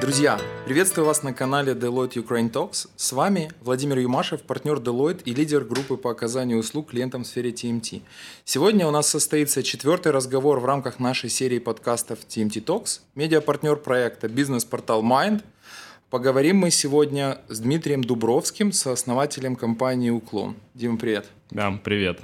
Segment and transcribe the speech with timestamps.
[0.00, 2.88] Друзья, приветствую вас на канале Deloitte Ukraine Talks.
[2.96, 7.52] С вами Владимир Юмашев, партнер Deloitte и лидер группы по оказанию услуг клиентам в сфере
[7.52, 8.02] TMT.
[8.44, 13.00] Сегодня у нас состоится четвертый разговор в рамках нашей серии подкастов TMT Talks.
[13.14, 15.44] Медиапартнер проекта бизнес-портал Mind.
[16.10, 20.56] Поговорим мы сегодня с Дмитрием Дубровским, сооснователем компании Уклон.
[20.74, 21.26] Дима, привет.
[21.50, 22.18] Да, привет.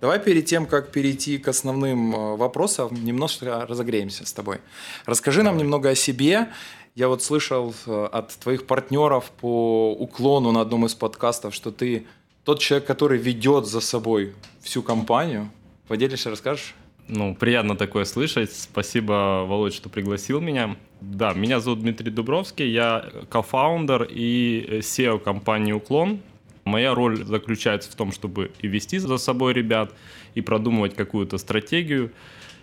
[0.00, 4.58] Давай перед тем, как перейти к основным э, вопросам, немножко разогреемся с тобой.
[5.06, 6.48] Расскажи нам немного о себе
[6.94, 12.06] я вот слышал э, от твоих партнеров по уклону на одном из подкастов, что ты
[12.44, 15.50] тот человек, который ведет за собой всю компанию.
[15.88, 16.74] Поделишься, расскажешь?
[17.08, 18.52] Ну, приятно такое слышать.
[18.52, 20.76] Спасибо, Володь, что пригласил меня.
[21.00, 26.20] Да, меня зовут Дмитрий Дубровский, я кофаундер и SEO компании «Уклон».
[26.64, 29.92] Моя роль заключается в том, чтобы и вести за собой ребят,
[30.34, 32.10] и продумывать какую-то стратегию,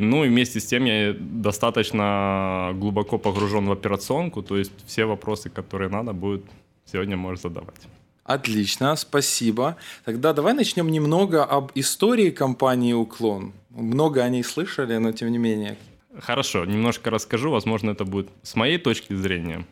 [0.02, 5.50] ну и вместе с тем я достаточно глубоко погружен в операционку, то есть все вопросы,
[5.50, 6.44] которые надо, будет
[6.86, 7.88] сегодня можешь задавать.
[8.24, 9.78] Отлично, спасибо.
[10.06, 13.54] Тогда давай начнем немного об истории компании «Уклон».
[13.70, 15.78] Много о ней слышали, но тем не менее.
[16.20, 19.66] Хорошо, немножко расскажу, возможно, это будет с моей точки зрения.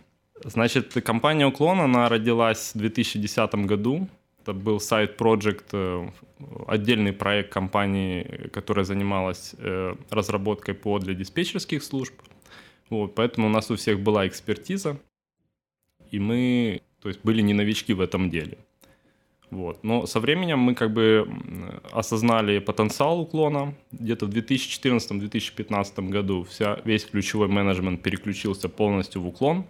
[0.43, 4.07] Значит, компания «Уклон», она родилась в 2010 году.
[4.49, 6.09] Это был сайт Project, э,
[6.65, 12.13] отдельный проект компании, которая занималась э, разработкой ПО для диспетчерских служб.
[12.89, 14.97] Вот, поэтому у нас у всех была экспертиза,
[16.09, 18.57] и мы то есть, были не новички в этом деле.
[19.51, 19.83] Вот.
[19.83, 21.27] Но со временем мы как бы
[21.91, 23.75] осознали потенциал уклона.
[23.91, 29.65] Где-то в 2014-2015 году вся, весь ключевой менеджмент переключился полностью в уклон.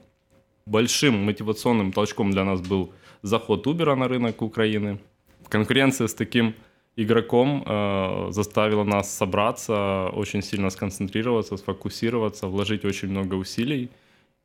[0.69, 4.99] Большим мотивационным толчком для нас был заход Uber на рынок Украины.
[5.47, 6.53] Конкуренция с таким
[6.95, 13.89] игроком э, заставила нас собраться, очень сильно сконцентрироваться, сфокусироваться, вложить очень много усилий.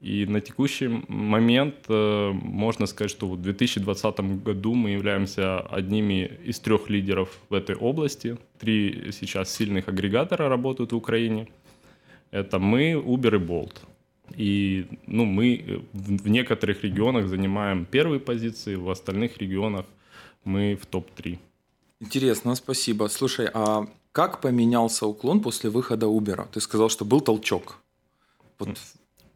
[0.01, 6.59] И на текущий момент э, можно сказать, что в 2020 году мы являемся одними из
[6.59, 8.39] трех лидеров в этой области.
[8.59, 11.49] Три сейчас сильных агрегатора работают в Украине.
[12.31, 13.77] Это мы, Uber и Bolt.
[14.37, 19.87] И ну, мы э, в некоторых регионах занимаем первые позиции, в остальных регионах
[20.45, 21.39] мы в топ-3.
[22.01, 23.09] Интересно, спасибо.
[23.09, 26.49] Слушай, а как поменялся уклон после выхода Uber?
[26.53, 27.79] Ты сказал, что был толчок.
[28.59, 28.79] Вот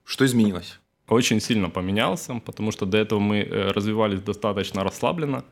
[0.05, 0.81] что изменилось?
[1.09, 5.45] Очень сильно поменялся, потому что до этого мы э, развивались достаточно расслабленно.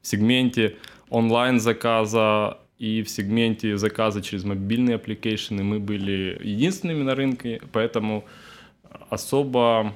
[0.00, 0.76] В сегменте
[1.10, 8.24] онлайн-заказа и в сегменте заказа через мобильные application ы мы были единственными на рынке, поэтому
[9.10, 9.94] особо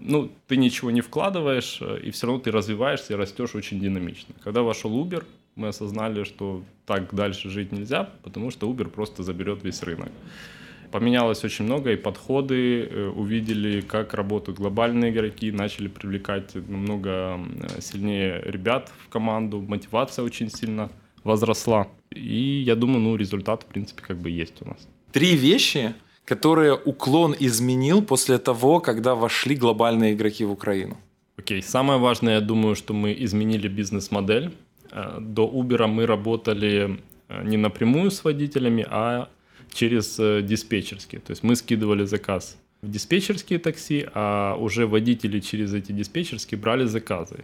[0.00, 4.34] ну, ты ничего не вкладываешь, э, и все равно ты развиваешься и растешь очень динамично.
[4.42, 5.24] Когда вошел Uber,
[5.54, 10.10] мы осознали, что так дальше жить нельзя, потому что Uber просто заберет весь рынок.
[10.90, 17.40] Поменялось очень много, и подходы э, увидели, как работают глобальные игроки, начали привлекать намного
[17.80, 20.90] сильнее ребят в команду, мотивация очень сильно
[21.24, 21.88] возросла.
[22.10, 24.88] И я думаю, ну, результат, в принципе, как бы есть у нас.
[25.12, 25.94] Три вещи,
[26.28, 30.96] которые уклон изменил после того, когда вошли глобальные игроки в Украину?
[31.38, 31.62] Окей, okay.
[31.62, 34.50] самое важное, я думаю, что мы изменили бизнес-модель.
[34.92, 39.28] Э, до Uber мы работали э, не напрямую с водителями, а
[39.72, 41.20] через э, диспетчерские.
[41.20, 46.84] То есть мы скидывали заказ в диспетчерские такси, а уже водители через эти диспетчерские брали
[46.84, 47.36] заказы.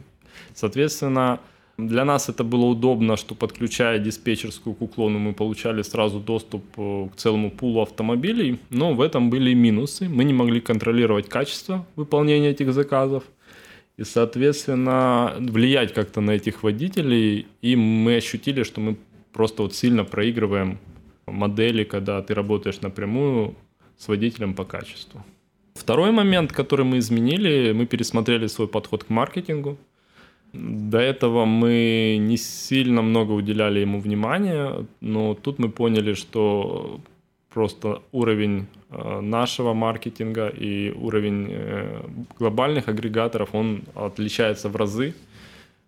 [0.55, 1.41] Соответственно,
[1.77, 7.09] для нас это было удобно, что подключая диспетчерскую к уклону, мы получали сразу доступ э,
[7.13, 10.09] к целому пулу автомобилей, но в этом были и минусы.
[10.09, 13.25] Мы не могли контролировать качество выполнения этих заказов
[13.97, 18.97] и, соответственно, влиять как-то на этих водителей, и мы ощутили, что мы
[19.33, 20.79] просто вот сильно проигрываем
[21.27, 23.57] модели, когда ты работаешь напрямую
[23.99, 25.25] с водителем по качеству.
[25.75, 29.77] Второй момент, который мы изменили, мы пересмотрели свой подход к маркетингу.
[30.55, 37.01] До этого мы не сильно много уделяли ему внимания, но тут мы поняли, что
[37.53, 42.03] просто уровень э, нашего маркетинга и уровень э,
[42.39, 45.15] глобальных агрегаторов, он отличается в разы.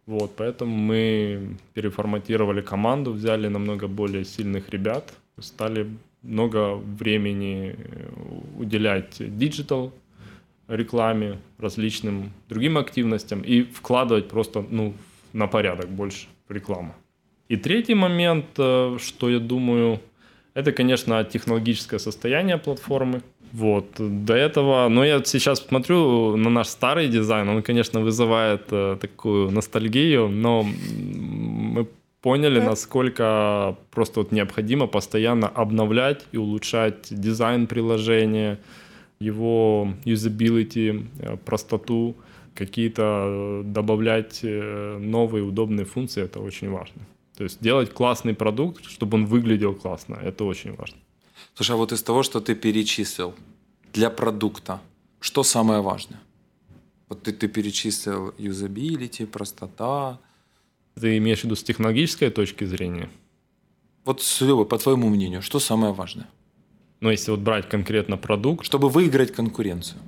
[0.06, 5.86] Вот, поэтому мы переформатировали команду, взяли намного более сильных ребят, стали
[6.22, 8.10] много времени э,
[8.58, 9.92] уделять digital
[10.68, 14.94] рекламе, различным другим активностям и вкладывать просто ну,
[15.32, 16.94] на порядок больше в рекламу.
[17.48, 20.00] И третий момент, э, что я думаю,
[20.54, 23.22] это, конечно, технологическое состояние платформы.
[23.52, 28.96] Вот, до этого, но я сейчас смотрю на наш старый дизайн, он, конечно, вызывает э,
[29.00, 31.86] такую ностальгию, но мы
[32.20, 38.58] поняли, насколько просто вот необходимо постоянно обновлять и улучшать дизайн приложения,
[39.20, 42.16] его юзабилити, э, простоту,
[42.54, 47.02] какие-то э, добавлять э, новые удобные функции, это очень важно.
[47.36, 50.98] То есть делать классный продукт, чтобы он выглядел классно, это очень важно.
[51.54, 53.34] Слушай, а вот из того, что ты перечислил,
[53.92, 54.80] для продукта,
[55.20, 56.20] что самое важное?
[57.08, 60.18] Вот ты, ты перечислил юзабилити, простота.
[61.00, 63.08] Ты имеешь в виду с технологической точки зрения?
[64.04, 66.26] Вот, Серега, по твоему мнению, что самое важное?
[67.00, 68.64] Ну, если вот брать конкретно продукт.
[68.64, 70.00] Чтобы выиграть конкуренцию.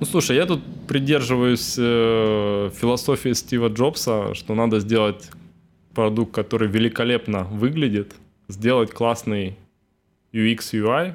[0.00, 5.30] Ну, слушай, я тут придерживаюсь э, философии Стива Джобса, что надо сделать
[5.94, 8.14] продукт, который великолепно выглядит,
[8.48, 9.56] сделать классный
[10.32, 11.14] UX, UI,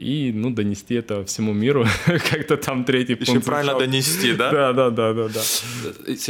[0.00, 1.86] и, ну, донести это всему миру,
[2.30, 3.46] как-то там третий Еще пункт.
[3.46, 3.90] правильно звучал.
[3.90, 4.50] донести, да?
[4.50, 5.42] Да, да, да, да, да.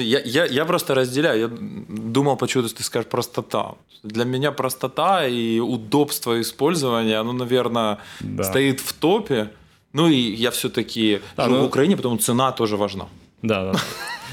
[0.03, 1.49] Я, я, я просто разделяю, я
[1.89, 3.75] думал, почему-то ты скажешь простота.
[4.03, 8.45] Для меня простота и удобство использования, оно, наверное, да.
[8.45, 9.51] стоит в топе.
[9.93, 11.63] Ну и я все-таки да, живу ну...
[11.63, 13.07] в Украине, потому цена тоже важна.
[13.43, 13.81] Да, да.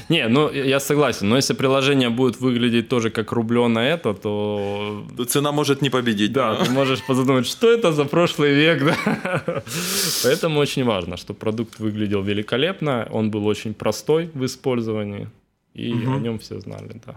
[0.14, 5.04] Не, ну я согласен, но если приложение будет выглядеть тоже как рублено это, то...
[5.28, 6.32] Цена может не победить.
[6.32, 9.62] Да, ты можешь подумать, что это за прошлый век, да?
[10.22, 15.28] Поэтому очень важно, чтобы продукт выглядел великолепно, он был очень простой в использовании,
[15.74, 16.14] и угу.
[16.14, 17.14] о нем все знали, да.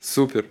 [0.00, 0.46] Супер.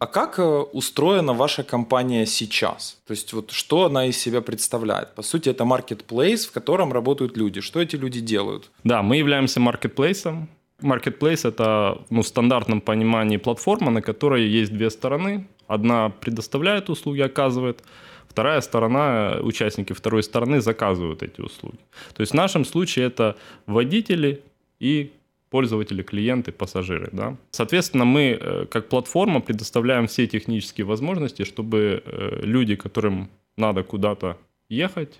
[0.00, 2.98] А как э, устроена ваша компания сейчас?
[3.06, 5.14] То есть вот что она из себя представляет?
[5.14, 7.60] По сути, это marketplace, в котором работают люди.
[7.60, 8.70] Что эти люди делают?
[8.82, 10.48] Да, мы являемся маркетплейсом.
[10.82, 15.46] Marketplace– это ну, в стандартном понимании платформа, на которой есть две стороны.
[15.66, 17.82] Одна предоставляет услуги, оказывает,
[18.28, 21.78] вторая сторона, участники второй стороны заказывают эти услуги.
[22.14, 23.36] То есть в нашем случае это
[23.66, 24.42] водители
[24.80, 25.10] и
[25.50, 27.08] пользователи, клиенты, пассажиры.
[27.12, 27.36] Да?
[27.50, 34.36] Соответственно, мы э, как платформа предоставляем все технические возможности, чтобы э, люди, которым надо куда-то
[34.68, 35.18] ехать,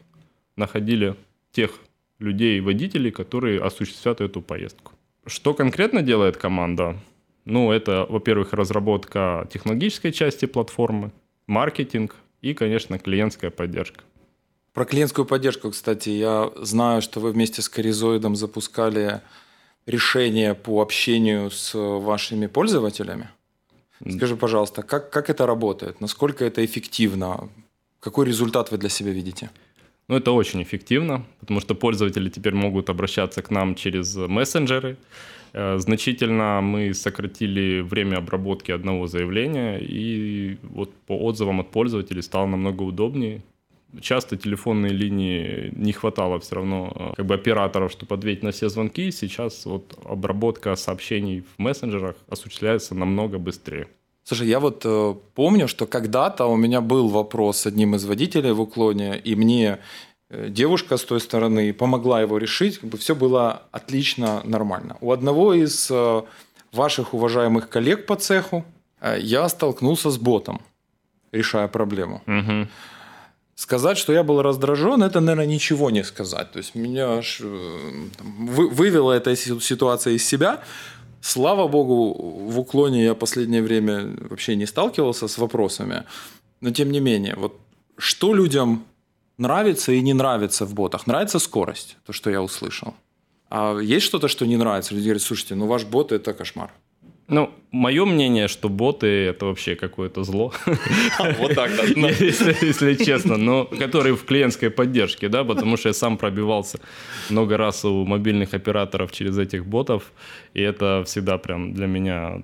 [0.56, 1.16] находили
[1.52, 1.70] тех
[2.20, 4.92] людей, водителей, которые осуществят эту поездку.
[5.30, 6.98] Что конкретно делает команда?
[7.44, 11.12] Ну, это, во-первых, разработка технологической части платформы,
[11.46, 14.02] маркетинг и, конечно, клиентская поддержка.
[14.72, 19.20] Про клиентскую поддержку, кстати, я знаю, что вы вместе с Коризоидом запускали
[19.86, 23.28] решение по общению с вашими пользователями.
[24.10, 26.00] Скажи, пожалуйста, как, как это работает?
[26.00, 27.48] Насколько это эффективно?
[28.00, 29.50] Какой результат вы для себя видите?
[30.10, 34.96] Ну, это очень эффективно, потому что пользователи теперь могут обращаться к нам через мессенджеры.
[35.52, 42.46] Э, значительно мы сократили время обработки одного заявления, и вот по отзывам от пользователей стало
[42.46, 43.42] намного удобнее.
[44.00, 48.68] Часто телефонные линии не хватало все равно э, как бы операторов, чтобы ответить на все
[48.68, 49.12] звонки.
[49.12, 53.86] Сейчас вот обработка сообщений в мессенджерах осуществляется намного быстрее.
[54.24, 58.52] Слушай, я вот э, помню, что когда-то у меня был вопрос с одним из водителей
[58.52, 59.78] в уклоне, и мне
[60.28, 64.96] э, девушка с той стороны помогла его решить, как бы все было отлично, нормально.
[65.00, 66.22] У одного из э,
[66.72, 68.64] ваших уважаемых коллег по цеху
[69.00, 70.60] э, я столкнулся с ботом,
[71.32, 72.22] решая проблему.
[72.26, 72.68] Угу.
[73.54, 76.52] Сказать, что я был раздражен, это, наверное, ничего не сказать.
[76.52, 80.60] То есть меня аж вы, вывела эта ситуация из себя.
[81.20, 82.14] Слава богу,
[82.50, 86.04] в уклоне я последнее время вообще не сталкивался с вопросами.
[86.60, 87.60] Но тем не менее, вот
[87.98, 88.84] что людям
[89.38, 91.06] нравится и не нравится в ботах?
[91.06, 92.94] Нравится скорость, то, что я услышал.
[93.50, 94.94] А есть что-то, что не нравится?
[94.94, 96.72] Люди говорят, слушайте, ну ваш бот– это кошмар.
[97.30, 100.52] Ну, мое мнение, что боты это вообще какое-то зло.
[101.38, 106.80] Вот так, если честно, но которые в клиентской поддержке, да, потому что я сам пробивался
[107.30, 110.12] много раз у мобильных операторов через этих ботов,
[110.54, 112.42] и это всегда прям для меня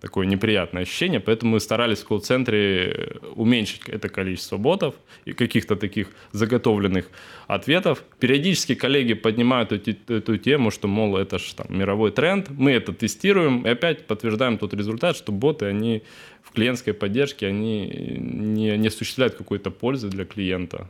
[0.00, 4.94] такое неприятное ощущение, поэтому мы старались в колл-центре уменьшить это количество ботов
[5.24, 7.10] и каких-то таких заготовленных
[7.46, 8.02] ответов.
[8.18, 12.92] Периодически коллеги поднимают эту, эту тему, что, мол, это же там мировой тренд, мы это
[12.92, 16.02] тестируем, и опять подтверждаем тот результат, что боты, они
[16.42, 20.88] в клиентской поддержке, они не, не осуществляют какой-то пользы для клиента.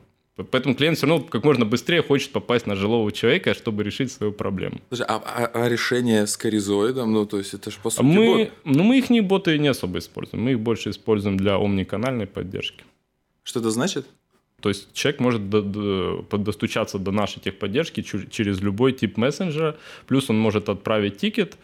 [0.51, 4.33] Поэтому клиент все равно как можно быстрее хочет попасть на живого человека, чтобы решить свою
[4.33, 4.81] проблему.
[4.89, 8.05] Слушай, а, а, а решение с Corezoid ом, ну, то есть это же по сути
[8.05, 8.53] мы, бот?
[8.65, 10.45] Ну, мы их не боты не особо используем.
[10.45, 12.85] Мы их больше используем для омниканальной поддержки.
[13.43, 14.07] Что это значит?
[14.61, 20.31] То есть человек может до, до, достучаться до нашей техподдержки через любой тип мессенджера, плюс
[20.31, 21.57] он может отправить тикет,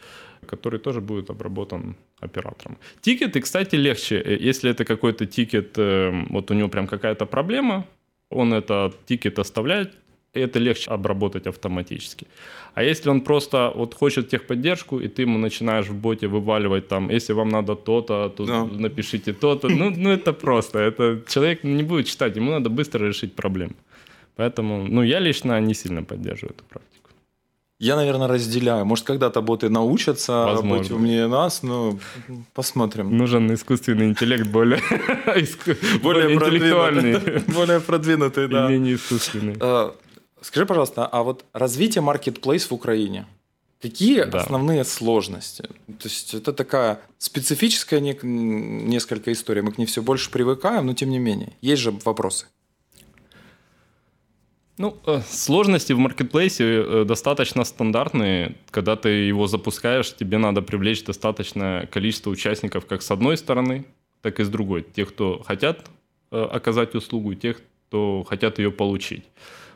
[0.44, 2.76] который тоже будет обработан оператором.
[3.00, 4.22] Тикеты, кстати, легче.
[4.24, 7.84] Э, если это какой-то тикет, эм, вот у него прям какая-то проблема,
[8.30, 9.92] он этот тикет оставляет,
[10.34, 12.26] и это легче обработать автоматически.
[12.74, 17.10] А если он просто вот хочет техподдержку, и ты ему начинаешь в боте вываливать там,
[17.10, 18.64] если вам надо то-то, то да.
[18.64, 23.34] напишите то-то, ну, ну это просто, это человек не будет читать, ему надо быстро решить
[23.34, 23.74] проблему.
[24.36, 27.03] Поэтому, ну, я лично не сильно поддерживаю эту практику.
[27.84, 28.86] Я, наверное, разделяю.
[28.86, 30.78] Может, когда-то боты научатся Возможно.
[30.78, 31.98] быть умнее нас, но
[32.54, 33.14] посмотрим.
[33.14, 34.80] Нужен искусственный интеллект более,
[36.02, 37.40] более интеллектуальный.
[37.54, 38.66] Более продвинутый, да.
[38.66, 39.56] И менее искусственный.
[39.60, 39.94] А,
[40.40, 43.26] скажи, пожалуйста, а вот развитие marketplace в Украине,
[43.82, 44.38] Какие да.
[44.38, 45.64] основные сложности?
[45.98, 49.60] То есть это такая специфическая несколько история.
[49.60, 51.52] Мы к ней все больше привыкаем, но тем не менее.
[51.60, 52.46] Есть же вопросы.
[54.76, 58.56] Ну, э, сложности в маркетплейсе э, достаточно стандартные.
[58.70, 63.84] Когда ты его запускаешь, тебе надо привлечь достаточное количество участников как с одной стороны,
[64.20, 64.82] так и с другой.
[64.82, 65.86] Тех, кто хотят
[66.32, 69.24] э, оказать услугу, и тех, кто хотят ее получить.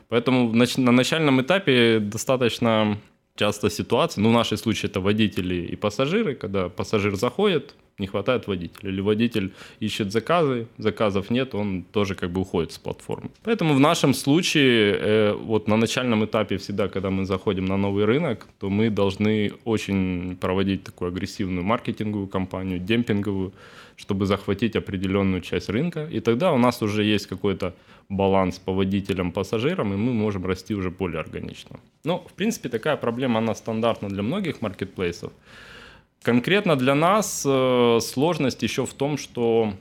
[0.09, 2.97] Поэтому на начальном этапе достаточно
[3.35, 8.47] часто ситуации, ну в нашем случае это водители и пассажиры, когда пассажир заходит, не хватает
[8.47, 13.29] водителя, или водитель ищет заказы, заказов нет, он тоже как бы уходит с платформы.
[13.43, 18.05] Поэтому в нашем случае, э, вот на начальном этапе всегда, когда мы заходим на новый
[18.05, 23.51] рынок, то мы должны очень проводить такую агрессивную маркетинговую кампанию, демпинговую,
[23.95, 26.07] чтобы захватить определенную часть рынка.
[26.11, 27.73] И тогда у нас уже есть какой-то
[28.09, 31.79] баланс по водителям, пассажирам, и мы можем расти уже более органично.
[32.03, 35.31] Но, в принципе, такая проблема, она стандартна для многих маркетплейсов.
[36.21, 39.73] Конкретно для нас э, сложность еще в том, что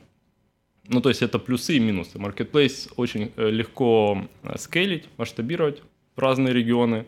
[0.88, 2.18] ну, то есть это плюсы и минусы.
[2.18, 5.83] Marketplace очень э, легко э, скейлить, масштабировать
[6.16, 7.04] в разные регионы.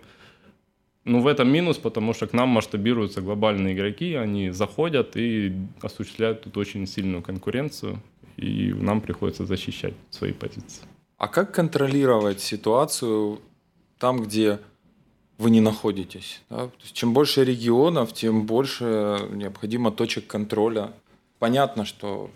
[1.05, 6.43] Но в этом минус, потому что к нам масштабируются глобальные игроки, они заходят и осуществляют
[6.43, 8.03] тут очень сильную конкуренцию,
[8.37, 10.85] и нам приходится защищать свои позиции.
[11.17, 13.41] А как контролировать ситуацию
[13.99, 14.61] там, где
[15.40, 16.42] вы не находитесь.
[16.50, 16.66] Да?
[16.66, 20.92] То есть, чем больше регионов, тем больше необходимо точек контроля.
[21.38, 22.30] Понятно, что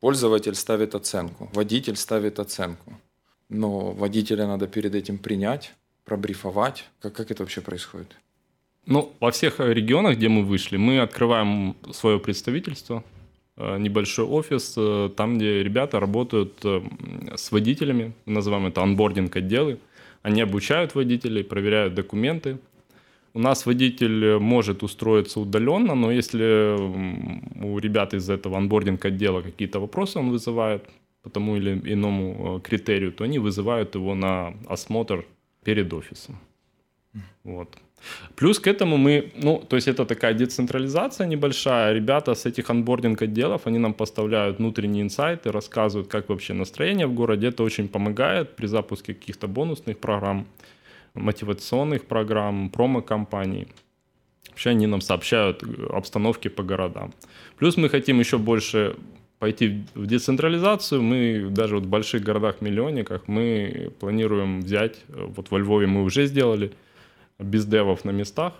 [0.00, 2.92] пользователь ставит оценку, водитель ставит оценку.
[3.48, 6.84] Но водителя надо перед этим принять, пробрифовать.
[7.00, 8.16] Как, как это вообще происходит?
[8.86, 13.04] Ну, во всех регионах, где мы вышли, мы открываем свое представительство,
[13.56, 16.82] э, небольшой офис, э, там, где ребята работают э,
[17.36, 19.78] с водителями, называем это анбординг отделы.
[20.22, 22.58] Они обучают водителей, проверяют документы.
[23.34, 26.76] У нас водитель может устроиться удаленно, но если
[27.64, 30.84] у ребят из этого анбординг отдела какие-то вопросы он вызывает
[31.22, 35.24] по тому или иному э, критерию, то они вызывают его на осмотр
[35.64, 36.36] перед офисом.
[37.44, 37.78] Вот.
[38.36, 41.94] Плюс к этому мы, ну, то есть это такая децентрализация небольшая.
[41.94, 47.14] Ребята с этих анбординг отделов, они нам поставляют внутренние инсайты, рассказывают, как вообще настроение в
[47.14, 47.48] городе.
[47.48, 50.46] Это очень помогает при запуске каких-то бонусных программ,
[51.14, 53.68] мотивационных программ, промо-компаний.
[54.48, 57.12] Вообще они нам сообщают обстановки по городам.
[57.58, 58.96] Плюс мы хотим еще больше
[59.38, 61.02] пойти в децентрализацию.
[61.02, 66.72] Мы даже вот в больших городах-миллионниках мы планируем взять, вот во Львове мы уже сделали–
[67.42, 68.54] бездевов на местах,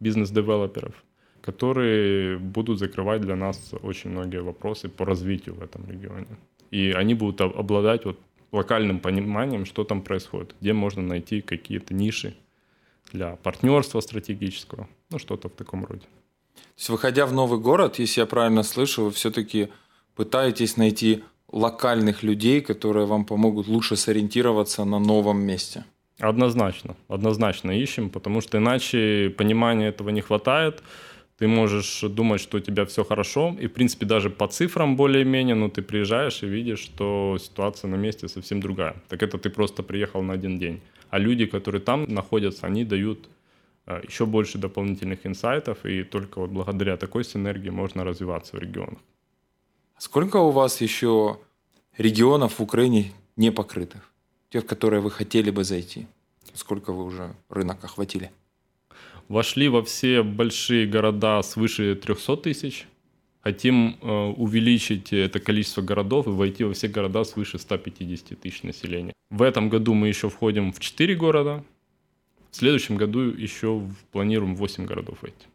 [0.00, 0.94] бизнес-девелоперов,
[1.40, 6.26] которые будут закрывать для нас очень многие вопросы по развитию в этом регионе.
[6.70, 8.18] И они будут обладать вот
[8.52, 12.34] локальным пониманием, что там происходит, где можно найти какие-то ниши
[13.12, 16.02] для партнерства стратегического, ну что-то в таком роде.
[16.54, 19.68] То есть, выходя в новый город, если я правильно слышу, вы все-таки
[20.14, 25.84] пытаетесь найти локальных людей, которые вам помогут лучше сориентироваться на новом месте.
[26.20, 30.82] Однозначно, однозначно ищем, потому что иначе понимания этого не хватает.
[31.38, 35.54] Ты можешь думать, что у тебя все хорошо, и, в принципе, даже по цифрам более-менее,
[35.54, 38.94] но ты приезжаешь и видишь, что ситуация на месте совсем другая.
[39.08, 40.80] Так это ты просто приехал на один день.
[41.08, 43.30] А люди, которые там находятся, они дают
[43.86, 48.98] э, еще больше дополнительных инсайтов, и только вот благодаря такой синергии можно развиваться в регионах.
[49.96, 51.38] Сколько у вас еще
[51.96, 54.10] регионов в Украине не покрытых?
[54.50, 56.06] Тех, в которые вы хотели бы зайти?
[56.54, 58.30] Сколько вы уже рынок охватили?
[59.28, 62.86] Вошли во все большие города свыше 300 тысяч.
[63.42, 69.14] Хотим э, увеличить это количество городов и войти во все города свыше 150 тысяч населения.
[69.30, 71.64] В этом году мы еще входим в 4 города.
[72.50, 75.46] В следующем году еще планируем 8 городов войти.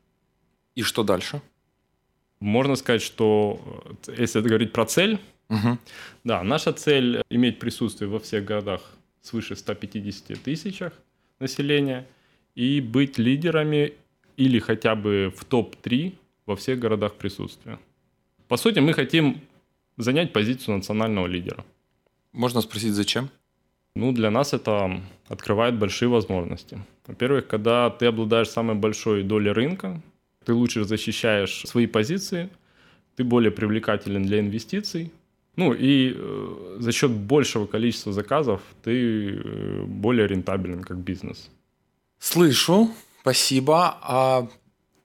[0.76, 1.42] И что дальше?
[2.40, 3.60] Можно сказать, что
[4.08, 5.78] э, если говорить про цель, Угу.
[6.24, 8.82] Да, наша цель иметь присутствие во всех городах
[9.22, 10.94] свыше 150 тысячах
[11.40, 12.06] населения
[12.56, 13.94] и быть лидерами
[14.38, 16.14] или хотя бы в топ-3
[16.46, 17.80] во всех городах присутствия.
[18.48, 19.42] По сути, мы хотим
[19.98, 21.66] занять позицию национального лидера.
[22.32, 23.30] Можно спросить, зачем?
[23.96, 26.78] Ну, для нас это открывает большие возможности.
[27.08, 30.02] Во-первых, когда ты обладаешь самой большой долей рынка,
[30.44, 32.50] ты лучше защищаешь свои позиции,
[33.16, 35.12] ты более привлекателен для инвестиций,
[35.56, 41.50] Ну и э, за счет большего количества заказов ты э, более рентабелен как бизнес.
[42.20, 42.90] Слышу,
[43.22, 43.98] спасибо.
[44.02, 44.48] А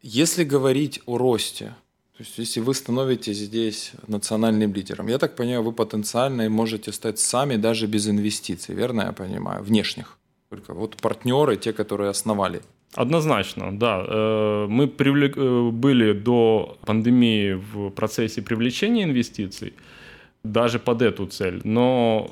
[0.02, 1.75] если говорить о росте,
[2.16, 7.19] то есть если вы становитесь здесь национальным лидером, я так понимаю, вы потенциально можете стать
[7.19, 10.19] сами даже без инвестиций, верно я понимаю, внешних?
[10.49, 12.62] Только вот партнеры, те, которые основали
[12.95, 14.04] Однозначно, да.
[14.07, 15.37] Э, мы привлек...
[15.37, 19.75] Э, были до пандемии в процессе привлечения инвестиций,
[20.42, 21.61] даже под эту цель.
[21.64, 22.30] Но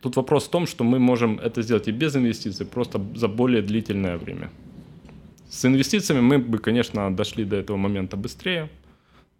[0.00, 3.62] тут вопрос в том, что мы можем это сделать и без инвестиций, просто за более
[3.62, 4.50] длительное время.
[5.48, 8.68] С инвестициями мы бы, конечно, дошли до этого момента быстрее.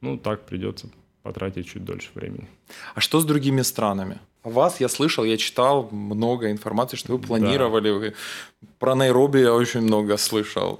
[0.01, 0.89] Ну, так придется
[1.23, 2.47] потратить чуть дольше времени.
[2.95, 4.19] А что с другими странами?
[4.45, 7.91] О вас я слышал, я читал много информации, что вы планировали.
[7.91, 7.99] Да.
[7.99, 8.15] Вы...
[8.79, 10.79] Про Найроби я очень много слышал.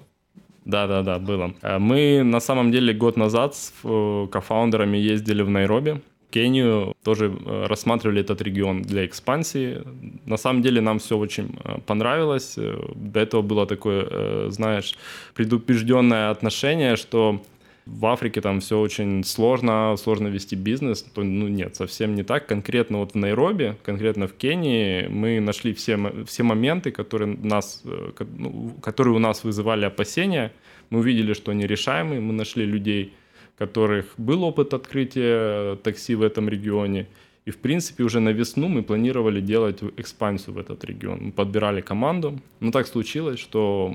[0.65, 1.53] Да, да, да, было.
[1.63, 6.01] Э, мы на самом деле год назад с э, кофаундерами ездили в Найроби.
[6.31, 9.83] Кению тоже э, рассматривали этот регион для экспансии.
[10.27, 12.59] На самом деле нам все очень понравилось.
[12.95, 14.97] До этого было такое, знаешь,
[15.35, 17.41] предупрежденное отношение, что
[17.87, 22.47] в Африке там все очень сложно, сложно вести бизнес, ну нет, совсем не так.
[22.47, 28.11] Конкретно вот в Найроби, конкретно в Кении мы нашли все, все моменты, которые, нас, э,
[28.37, 30.53] ну, которые у нас вызывали опасения.
[30.91, 33.15] Мы увидели, что они решаемы, мы нашли людей,
[33.59, 37.07] которых был опыт открытия такси в этом регионе.
[37.47, 41.19] И, в принципе, уже на весну мы планировали делать экспансию в этот регион.
[41.23, 42.41] Мы подбирали команду.
[42.61, 43.95] Но так случилось, что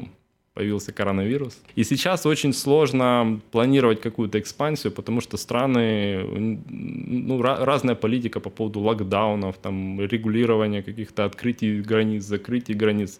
[0.53, 1.61] появился коронавирус.
[1.75, 6.23] И сейчас очень сложно планировать какую-то экспансию, потому что страны,
[6.69, 13.19] ну, разная политика по поводу локдаунов, там, регулирования каких-то открытий границ, закрытий границ.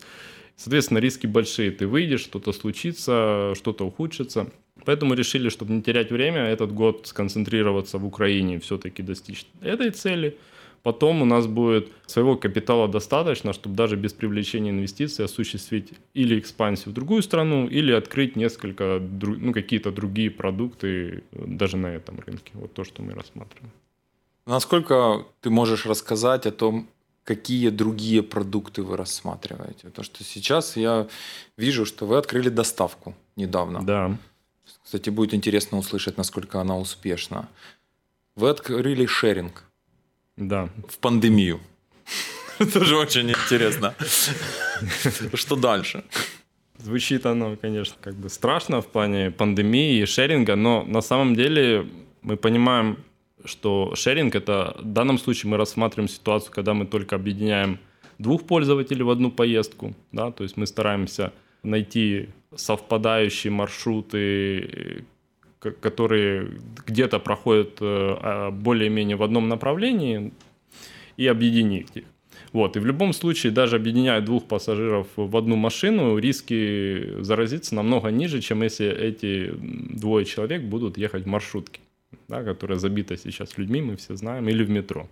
[0.56, 1.72] Соответственно, риски большие.
[1.72, 4.48] Ты выйдешь, что-то случится, что-то ухудшится.
[4.86, 10.38] Поэтому решили, чтобы не терять время, этот год сконцентрироваться в Украине, все-таки достичь этой цели–
[10.84, 16.90] Потом у нас будет своего капитала достаточно, чтобы даже без привлечения инвестиций осуществить или экспансию
[16.92, 22.52] в другую страну, или открыть несколько, ну, какие-то другие продукты даже на этом рынке.
[22.54, 23.72] Вот то, что мы рассматриваем.
[24.48, 26.88] Насколько ты можешь рассказать о том,
[27.24, 29.88] какие другие продукты вы рассматриваете?
[29.88, 31.08] Потому что сейчас я
[31.58, 33.84] вижу, что вы открыли доставку недавно.
[33.84, 34.18] Да.
[34.84, 37.50] Кстати, будет интересно услышать, насколько она успешна.
[38.36, 39.64] Вы открыли шеринг.
[40.38, 40.70] Да.
[40.88, 41.60] В пандемию.
[42.74, 43.96] Тоже очень интересно.
[45.34, 46.04] Что дальше?
[46.78, 51.88] Звучит оно, конечно, как бы страшно в плане пандемии и шеринга, но на самом деле
[52.22, 52.98] мы понимаем,
[53.46, 57.80] что шеринг это в данном случае мы рассматриваем ситуацию, когда мы только объединяем
[58.18, 65.06] двух пользователей в одну поездку, да, то есть мы стараемся найти совпадающие маршруты,
[65.60, 66.52] которые
[66.88, 70.34] где-то проходят э, а, более-менее в одном направлении,
[71.18, 72.04] и объединить их.
[72.54, 72.76] Вот.
[72.76, 78.42] И в любом случае, даже объединяя двух пассажиров в одну машину, риски заразиться намного ниже,
[78.42, 81.80] чем если эти двое человек будут ехать в маршрутке,
[82.28, 85.08] да, которая забита сейчас людьми, мы все знаем, или в метро.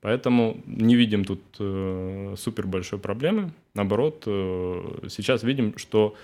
[0.00, 3.50] Поэтому не видим тут э, супер большой проблемы.
[3.74, 6.14] Наоборот, э, сейчас видим, что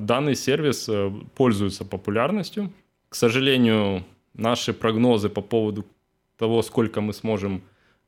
[0.00, 2.72] данный сервис э, пользуется популярностью.
[3.10, 5.84] К сожалению, наши прогнозы по поводу
[6.38, 7.62] того, сколько мы сможем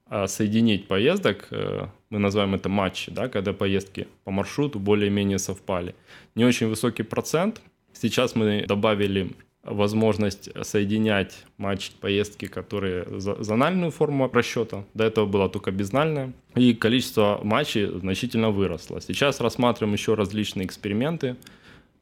[0.06, 5.94] а, соединить поездок, э, мы называем это матчи, да, когда поездки по маршруту более-менее совпали.
[6.34, 7.60] Не очень высокий процент.
[7.92, 14.84] Сейчас мы добавили возможность соединять матч поездки, которые за зональную форму расчета.
[14.94, 16.32] До этого была только безнальная.
[16.54, 19.00] И количество матчей значительно выросло.
[19.00, 21.36] Сейчас рассматриваем еще различные эксперименты.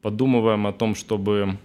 [0.01, 1.57] Подумываем о том, чтобы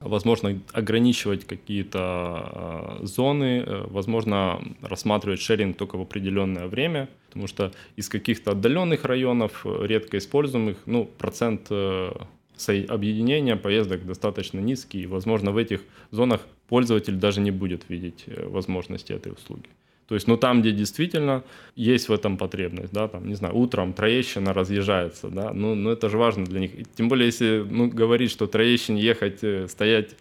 [0.00, 7.72] возможно ограничивать какие-то э, зоны, э, возможно рассматривать шеринг только в определенное время, потому что
[7.96, 15.52] из каких-то отдаленных районов, э, редко используемых, ну, процент объединения поездок достаточно низкий, и, возможно,
[15.52, 19.68] в этих зонах пользователь даже не будет видеть возможности этой услуги.
[20.08, 21.44] То есть, ну, там, где действительно
[21.76, 26.08] есть в этом потребность, да, там, не знаю, утром Троещина разъезжается, да, ну, ну это
[26.08, 26.72] же важно для них.
[26.96, 30.16] Тем более, если, ну, говорить, что Троещине ехать, э, стоять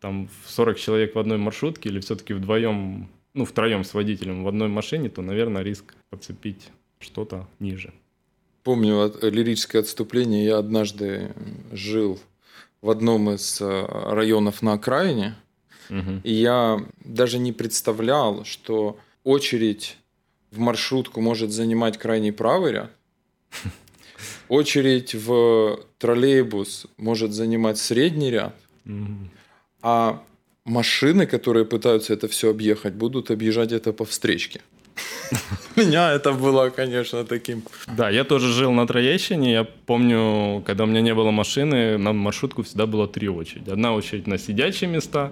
[0.00, 4.48] там в 40 человек в одной маршрутке или все-таки вдвоем, ну, втроем с водителем в
[4.48, 7.92] одной машине, то, наверное, риск подцепить что-то ниже.
[8.62, 10.44] Помню лирическое отступление.
[10.44, 11.34] Я однажды
[11.72, 12.20] жил
[12.80, 15.34] в одном из э, районов на окраине,
[15.90, 16.20] угу.
[16.22, 19.96] и я даже не представлял, что очередь
[20.50, 22.90] в маршрутку может занимать крайний правый ряд,
[24.48, 28.54] очередь в троллейбус может занимать средний ряд,
[29.80, 30.22] а
[30.64, 34.60] машины, которые пытаются это все объехать, будут объезжать это по встречке.
[35.76, 37.62] Меня это было, конечно, таким.
[37.96, 39.52] Да, я тоже жил на Троещине.
[39.52, 43.70] Я помню, когда у меня не было машины, на маршрутку всегда было три очереди.
[43.70, 45.30] Одна очередь на сидячие места,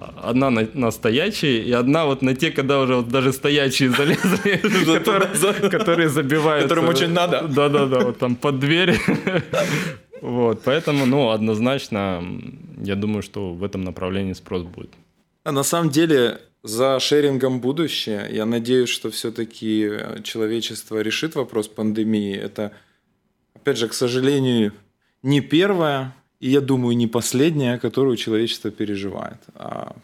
[0.00, 5.68] одна на, на стоячие, и одна вот на те, когда уже вот даже стоячие залезли,
[5.70, 6.64] которые забивают.
[6.64, 7.48] Которым очень надо.
[7.48, 8.98] Да-да-да, вот там под дверь.
[10.20, 12.24] Вот, поэтому, ну, однозначно,
[12.82, 14.90] я думаю, что в этом направлении спрос будет.
[15.44, 18.28] А на самом деле, за шерингом будущее.
[18.30, 19.90] Я надеюсь, что все-таки
[20.24, 22.36] человечество решит вопрос пандемии.
[22.36, 22.72] Это,
[23.54, 24.72] опять же, к сожалению,
[25.22, 29.38] не первое, и я думаю, не последняя, которую человечество переживает.
[29.54, 29.96] А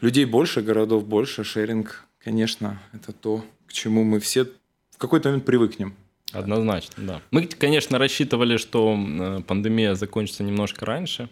[0.00, 4.44] людей больше, городов больше, шеринг, конечно, это то, к чему мы все
[4.90, 5.94] в какой-то момент привыкнем.
[6.32, 7.22] Однозначно, да.
[7.30, 11.28] Мы, конечно, рассчитывали, что э, пандемия закончится немножко раньше.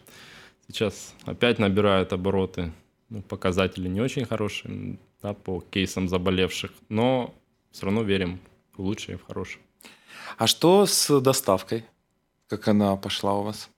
[0.68, 2.72] Сейчас опять набирают обороты.
[3.10, 7.34] Ну, показатели не очень хорошие да, по кейсам заболевших, но
[7.70, 8.40] все равно верим
[8.76, 9.62] в лучшее и в хорошее.
[10.38, 11.84] А что с доставкой?
[12.48, 13.68] Как она пошла у вас?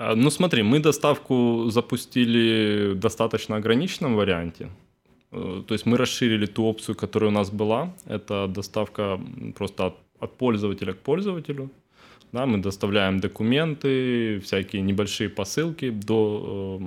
[0.00, 4.70] А, ну смотри, мы доставку запустили в достаточно ограниченном варианте.
[5.30, 7.94] Э, то есть мы расширили ту опцию, которая у нас была.
[8.06, 9.20] Это доставка
[9.54, 11.70] просто от, от пользователя к пользователю.
[12.32, 16.80] Да, мы доставляем документы, всякие небольшие посылки до,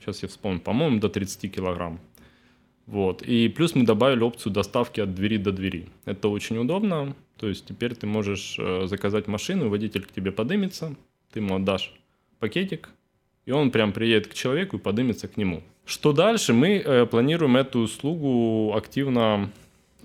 [0.00, 2.00] сейчас э, я вспомню, по-моему, до 30 килограмм.
[2.86, 3.20] Вот.
[3.20, 5.90] И плюс мы добавили опцию доставки от двери до двери.
[6.06, 7.14] Это очень удобно.
[7.36, 10.96] То есть теперь ты можешь э, заказать машину, водитель к тебе подымется,
[11.32, 11.92] ты ему отдашь
[12.38, 12.90] пакетик,
[13.44, 15.62] и он прям приедет к человеку и подымется к нему.
[15.84, 16.52] Что дальше?
[16.52, 19.50] Мы э, планируем эту услугу активно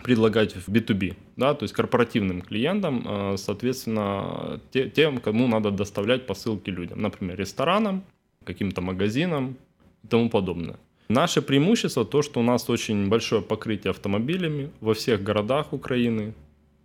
[0.04, 6.26] предлагать в B2B, да, то есть корпоративным клиентам, э, соответственно, те, тем, кому надо доставлять
[6.26, 8.04] посылки людям, например, ресторанам,
[8.44, 9.58] каким-то магазинам
[10.04, 10.78] и тому подобное.
[11.10, 16.34] Наше преимущество то, что у нас очень большое покрытие автомобилями во всех городах Украины,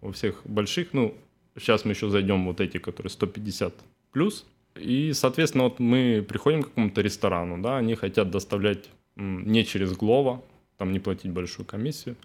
[0.01, 1.15] во всех больших, ну,
[1.57, 3.75] сейчас мы еще зайдем вот эти, которые 150
[4.13, 4.47] плюс,
[4.79, 10.43] и, соответственно, вот мы приходим к какому-то ресторану, да, они хотят доставлять не через Глова,
[10.77, 12.17] там не платить большую комиссию.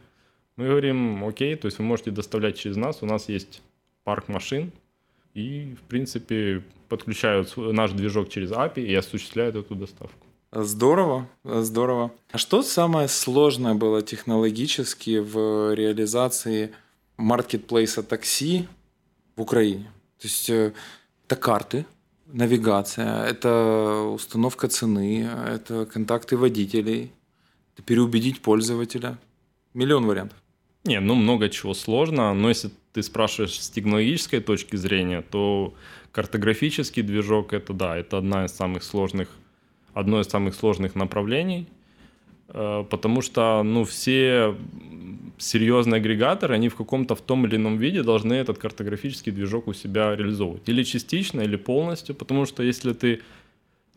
[0.58, 3.62] Мы говорим, окей, то есть вы можете доставлять через нас, у нас есть
[4.04, 4.72] парк машин,
[5.34, 10.28] и, в принципе, подключают наш движок через API и осуществляют эту доставку.
[10.52, 12.12] Здорово, здорово.
[12.32, 16.74] А что самое сложное было технологически в реализации
[17.16, 18.68] маркетплейса такси
[19.38, 19.90] в Украине?
[20.20, 20.74] То есть э,
[21.26, 21.86] это карты,
[22.34, 27.12] навигация, это установка цены, это контакты водителей,
[27.74, 29.18] это переубедить пользователя.
[29.74, 30.38] Миллион вариантов.
[30.84, 35.74] Не, ну много чего сложно, но если ты спрашиваешь с технологической точки зрения, то
[36.12, 39.30] картографический движок это да, это одна из самых сложных,
[39.94, 41.68] одно из самых сложных направлений,
[42.54, 44.56] потому что ну все
[45.38, 49.74] серьезные агрегаторы, они в каком-то в том или ином виде должны этот картографический движок у
[49.74, 50.70] себя реализовывать.
[50.70, 53.22] Или частично, или полностью, потому что если ты...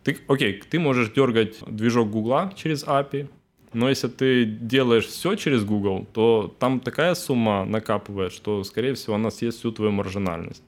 [0.03, 3.29] ты окей, ты можешь дергать движок Гугла через API,
[3.75, 9.17] но если ты делаешь все через Google, то там такая сумма накапывает, что, скорее всего,
[9.17, 10.63] она съест всю твою маржинальность.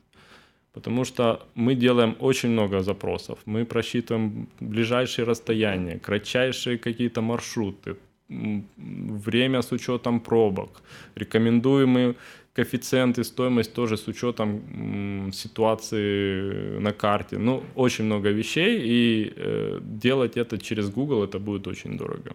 [0.76, 3.38] Потому что мы делаем очень много запросов.
[3.46, 7.96] Мы просчитываем ближайшие расстояния, кратчайшие какие-то маршруты,
[8.28, 10.82] время с учетом пробок,
[11.14, 12.14] рекомендуемые
[12.52, 17.38] коэффициенты, стоимость тоже с учетом ситуации на карте.
[17.38, 22.32] Ну, очень много вещей, и э, делать это через Google это будет очень дорого.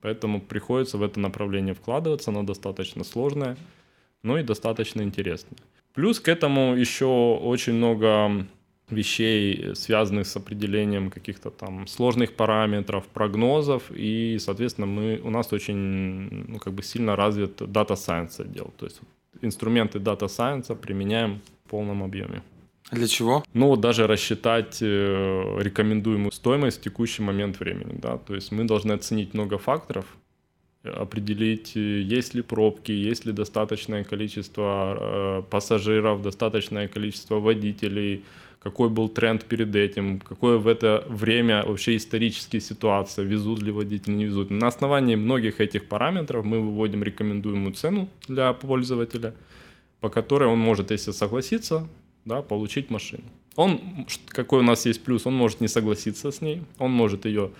[0.00, 3.56] Поэтому приходится в это направление вкладываться, оно достаточно сложное,
[4.22, 5.58] но и достаточно интересное.
[5.94, 8.46] Плюс к этому еще очень много
[8.92, 16.44] вещей, связанных с определением каких-то там сложных параметров, прогнозов, и, соответственно, мы, у нас очень
[16.48, 19.00] ну, как бы сильно развит Data Science отдел, то есть
[19.40, 22.42] инструменты Data Science применяем в полном объеме.
[22.90, 23.42] Для чего?
[23.54, 28.64] Ну, вот даже рассчитать э, рекомендуемую стоимость в текущий момент времени, да, то есть мы
[28.64, 30.04] должны оценить много факторов,
[30.84, 38.24] определить, э, есть ли пробки, есть ли достаточное количество э, пассажиров, достаточное количество водителей,
[38.62, 44.14] какой был тренд перед этим, какое в это время вообще исторические ситуации, везут ли водители,
[44.14, 44.50] не везут.
[44.50, 49.34] На основании многих этих параметров мы выводим рекомендуемую цену для пользователя,
[50.00, 51.88] по которой он может, если согласиться,
[52.24, 53.24] да, получить машину.
[53.56, 53.80] Он,
[54.28, 57.50] какой у нас есть плюс, он может не согласиться с ней, он может ее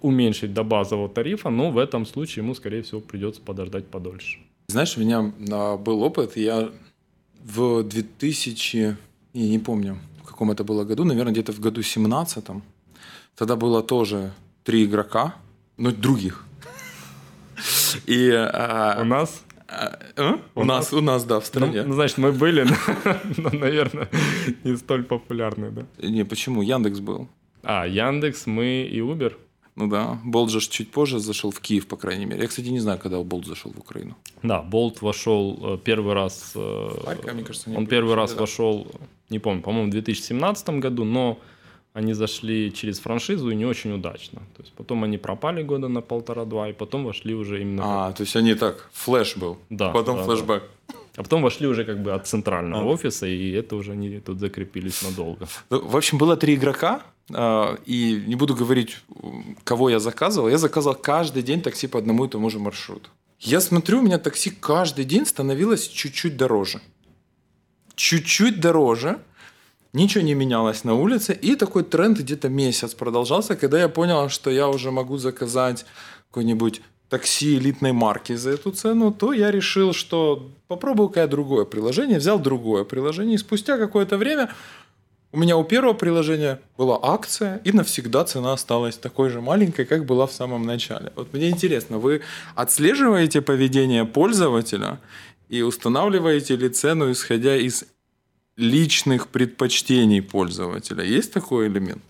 [0.00, 4.38] уменьшить до базового тарифа, но в этом случае ему, скорее всего, придется подождать подольше.
[4.68, 6.70] Знаешь, у меня а, был опыт, я
[7.42, 8.96] в 2000,
[9.32, 9.98] я не помню,
[10.40, 12.44] каком это было году, наверное, где-то в году 17
[13.36, 14.32] Тогда было тоже
[14.64, 15.34] три игрока,
[15.76, 16.46] ну, других.
[18.06, 19.44] И, а, у нас?
[19.68, 20.38] А, а?
[20.54, 21.82] У, у нас, у нас, да, в стране.
[21.82, 22.66] Ну, ну значит, мы были,
[23.36, 24.08] но, наверное,
[24.64, 25.84] не столь популярны, да?
[25.98, 26.62] Не, почему?
[26.62, 27.28] Яндекс был.
[27.62, 29.34] А, Яндекс, мы и Uber.
[29.80, 32.42] Ну да, Болт же чуть позже зашел в Киев, по крайней мере.
[32.42, 34.14] Я, кстати, не знаю, когда Болт зашел в Украину.
[34.42, 36.52] Да, Болт вошел э, первый раз...
[36.54, 38.40] Э, мне кажется, он первый раз да.
[38.40, 38.86] вошел,
[39.30, 41.38] не помню, по-моему, в 2017 году, но
[41.94, 44.40] они зашли через франшизу и не очень удачно.
[44.54, 47.82] То есть потом они пропали года на полтора-два, и потом вошли уже именно...
[47.84, 50.62] А, то есть они так, флеш был, да, потом да, флешбэк.
[50.88, 50.94] Да.
[51.16, 52.86] А потом вошли уже как бы от центрального а.
[52.86, 55.48] офиса, и это уже они тут закрепились надолго.
[55.70, 57.02] Ну, в общем, было три игрока,
[57.86, 58.98] и не буду говорить,
[59.64, 60.48] кого я заказывал.
[60.48, 63.10] Я заказывал каждый день такси по одному и тому же маршруту.
[63.38, 66.80] Я смотрю, у меня такси каждый день становилось чуть-чуть дороже.
[67.94, 69.18] Чуть-чуть дороже.
[69.92, 71.32] Ничего не менялось на улице.
[71.32, 75.86] И такой тренд где-то месяц продолжался, когда я понял, что я уже могу заказать
[76.28, 82.18] какой-нибудь такси элитной марки за эту цену, то я решил, что попробую-ка я другое приложение.
[82.18, 83.34] Взял другое приложение.
[83.34, 84.50] И спустя какое-то время
[85.32, 90.04] у меня у первого приложения была акция, и навсегда цена осталась такой же маленькой, как
[90.04, 91.12] была в самом начале.
[91.14, 92.22] Вот мне интересно, вы
[92.56, 94.98] отслеживаете поведение пользователя
[95.48, 97.84] и устанавливаете ли цену, исходя из
[98.56, 101.04] личных предпочтений пользователя?
[101.04, 102.02] Есть такой элемент?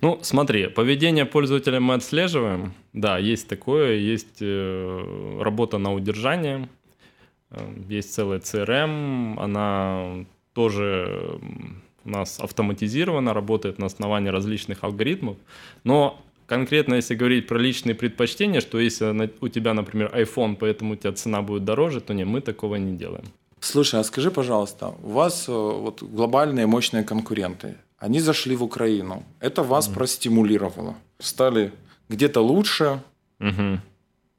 [0.00, 2.72] Ну, смотри, поведение пользователя мы отслеживаем.
[2.92, 6.68] Да, есть такое, есть э, работа на удержание,
[7.50, 11.38] э, есть целая CRM, она тоже
[12.06, 15.36] у нас автоматизировано, работает на основании различных алгоритмов.
[15.84, 20.96] Но конкретно если говорить про личные предпочтения, что если у тебя, например, iPhone, поэтому у
[20.96, 23.24] тебя цена будет дороже, то нет, мы такого не делаем.
[23.60, 29.24] Слушай, а скажи, пожалуйста, у вас э, вот глобальные мощные конкуренты, они зашли в Украину.
[29.40, 29.94] Это вас mm.
[29.94, 30.94] простимулировало.
[31.18, 31.72] Стали
[32.08, 33.02] где-то лучше
[33.40, 33.78] mm-hmm.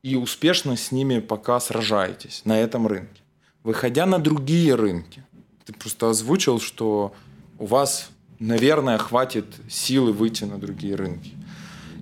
[0.04, 3.22] и успешно с ними пока сражаетесь на этом рынке.
[3.64, 5.24] Выходя на другие рынки,
[5.66, 7.14] ты просто озвучил, что
[7.60, 11.32] у вас, наверное, хватит силы выйти на другие рынки.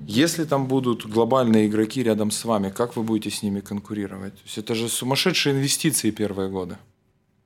[0.08, 4.34] Если там будут глобальные игроки рядом с вами, как вы будете с ними конкурировать?
[4.34, 6.78] То есть это же сумасшедшие инвестиции первые годы.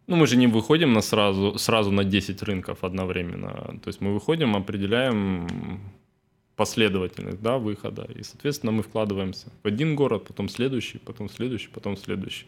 [0.08, 3.80] Ну, мы же не выходим на сразу, сразу на 10 рынков одновременно.
[3.82, 5.80] То есть мы выходим, определяем
[6.56, 8.10] последовательность да, выхода.
[8.16, 12.48] И, соответственно, мы вкладываемся в один город, потом следующий, потом следующий, потом следующий.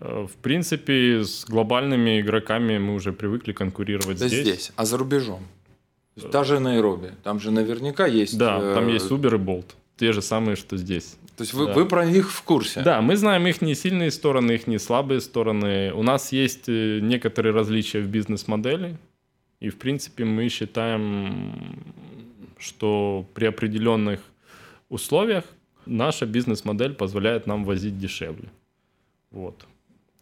[0.00, 4.42] Э, в принципе, с глобальными игроками мы уже привыкли конкурировать да здесь.
[4.42, 4.72] здесь.
[4.76, 5.46] А за рубежом?
[6.32, 7.12] Даже Найроби.
[7.22, 8.36] Там же наверняка есть...
[8.36, 8.74] Да, э...
[8.74, 9.66] там есть Uber и Bolt.
[9.96, 11.16] Те же самые, что здесь.
[11.36, 11.72] То есть вы, да.
[11.72, 12.82] вы про них в курсе?
[12.82, 15.92] Да, мы знаем их не сильные стороны, их не слабые стороны.
[15.92, 18.96] У нас есть э, некоторые различия в бизнес-модели.
[19.60, 21.84] И, в принципе, мы считаем,
[22.58, 24.20] что при определенных
[24.88, 25.44] условиях
[25.86, 28.48] наша бизнес-модель позволяет нам возить дешевле.
[29.30, 29.66] Вот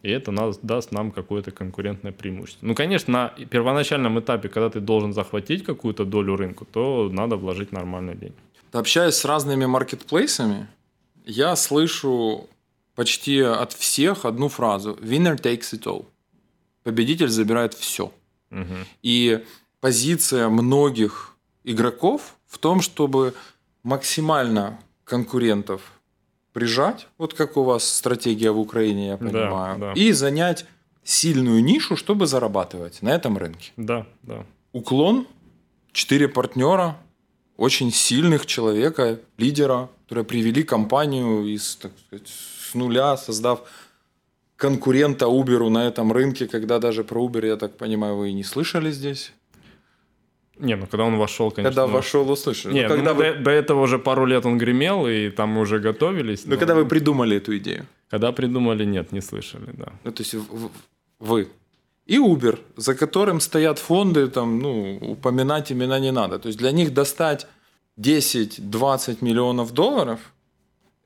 [0.03, 2.65] и это нас, даст нам какое-то конкурентное преимущество.
[2.65, 7.71] Ну, конечно, на первоначальном этапе, когда ты должен захватить какую-то долю рынка, то надо вложить
[7.71, 8.35] нормальные деньги.
[8.71, 10.67] Общаясь с разными маркетплейсами,
[11.25, 12.47] я слышу
[12.95, 16.05] почти от всех одну фразу «winner takes it all».
[16.83, 18.11] Победитель забирает все.
[18.51, 18.75] Угу.
[19.03, 19.43] И
[19.79, 23.33] позиция многих игроков в том, чтобы
[23.83, 25.81] максимально конкурентов
[26.57, 29.93] прижать, вот как у вас стратегия в Украине, я понимаю, да, да.
[29.93, 30.65] и занять
[31.03, 33.73] сильную нишу, чтобы зарабатывать на этом рынке.
[33.77, 34.43] Да, да.
[34.73, 35.27] Уклон,
[35.91, 36.97] четыре партнера,
[37.57, 43.61] очень сильных человека, лидера, которые привели компанию из, так сказать, с нуля, создав
[44.55, 48.43] конкурента Uber на этом рынке, когда даже про Uber, я так понимаю, вы и не
[48.43, 49.31] слышали здесь.
[50.59, 51.81] Не, ну когда он вошел, конечно.
[51.81, 52.73] Когда вошел, услышали.
[52.73, 53.33] Не, ну, когда ну, вы...
[53.33, 56.45] до, до этого уже пару лет он гремел, и там мы уже готовились.
[56.45, 56.59] Ну, но...
[56.59, 57.85] когда вы придумали эту идею?
[58.09, 59.91] Когда придумали, нет, не слышали, да.
[60.03, 60.35] Ну, то есть
[61.19, 61.47] вы
[62.05, 66.39] и Uber, за которым стоят фонды, там, ну, упоминать имена не надо.
[66.39, 67.47] То есть для них достать
[67.97, 70.19] 10-20 миллионов долларов–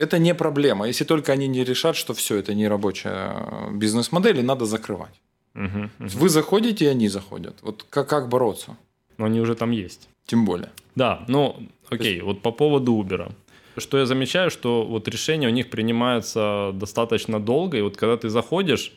[0.01, 4.43] это не проблема, если только они не решат, что все, это не рабочая бизнес-модель, и
[4.43, 5.21] надо закрывать.
[5.55, 5.65] Угу,
[5.99, 6.09] угу.
[6.19, 7.55] Вы заходите, и они заходят.
[7.61, 8.77] Вот как, как бороться?
[9.21, 10.09] Но они уже там есть.
[10.25, 10.69] Тем более.
[10.95, 11.55] Да, ну,
[11.89, 12.23] окей, есть...
[12.23, 13.31] вот по поводу Uber.
[13.77, 18.29] Что я замечаю, что вот решения у них принимаются достаточно долго, и вот когда ты
[18.29, 18.91] заходишь,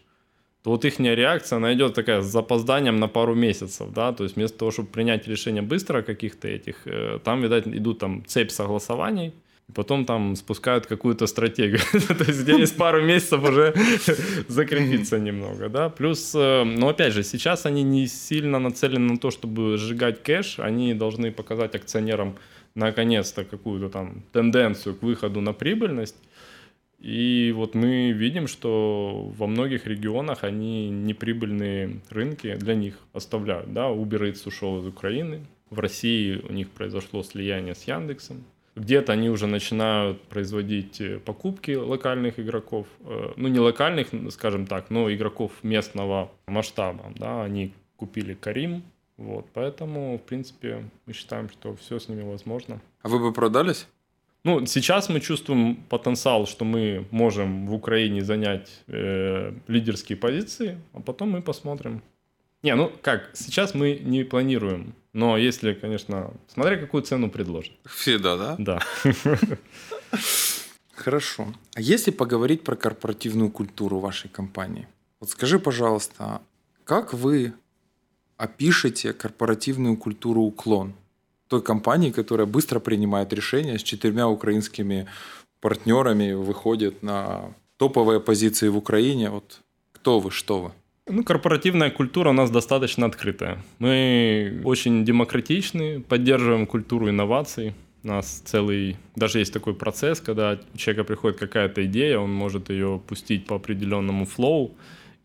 [0.62, 4.36] то вот их реакция, она идет такая с запозданием на пару месяцев, да, то есть
[4.36, 9.34] вместо того, чтобы принять решение быстро каких-то этих, э, там, видать, идут там цепь согласований,
[9.72, 11.80] потом там спускают какую-то стратегию.
[11.92, 13.74] То есть через пару месяцев уже
[14.48, 15.88] закрепиться немного, да.
[15.88, 20.58] Плюс, э, ну опять же, сейчас они не сильно нацелены на то, чтобы сжигать кэш,
[20.58, 22.36] они должны показать акционерам
[22.74, 26.16] наконец-то какую-то там тенденцию к выходу на прибыльность.
[26.98, 33.72] И вот мы видим, что во многих регионах они неприбыльные рынки для них оставляют.
[33.74, 38.44] Да, Uber Eats ушел из Украины, в России у них произошло слияние с Яндексом.
[38.76, 42.86] Где-то они уже начинают производить э, покупки локальных игроков.
[43.00, 47.12] Э, ну, не локальных, скажем так, но игроков местного масштаба.
[47.16, 48.82] Да, они купили Карим,
[49.16, 52.80] вот, поэтому, в принципе, мы считаем, что все с ними возможно.
[53.02, 53.86] А вы бы продались?
[54.42, 61.00] Ну, сейчас мы чувствуем потенциал, что мы можем в Украине занять э, лидерские позиции, а
[61.00, 62.02] потом мы посмотрим.
[62.64, 67.72] Не, ну как, сейчас мы не планируем но если, конечно, смотря какую цену предложат.
[67.84, 68.56] Всегда, да?
[68.58, 68.80] Да.
[70.94, 71.46] Хорошо.
[71.74, 74.88] А если поговорить про корпоративную культуру вашей компании?
[75.20, 76.42] Вот скажи, пожалуйста,
[76.82, 77.52] как вы
[78.36, 80.94] опишете корпоративную культуру «Уклон»?
[81.48, 85.06] Той компании, которая быстро принимает решения с четырьмя украинскими
[85.60, 89.30] партнерами, выходит на топовые позиции в Украине.
[89.30, 89.60] Вот
[89.92, 90.72] кто вы, что вы?
[91.06, 93.62] Ну, корпоративная культура у нас достаточно открытая.
[93.78, 97.74] Мы очень демократичны, поддерживаем культуру инноваций.
[98.02, 102.70] У нас целый, даже есть такой процесс, когда у человека приходит какая-то идея, он может
[102.70, 104.76] ее пустить по определенному флоу,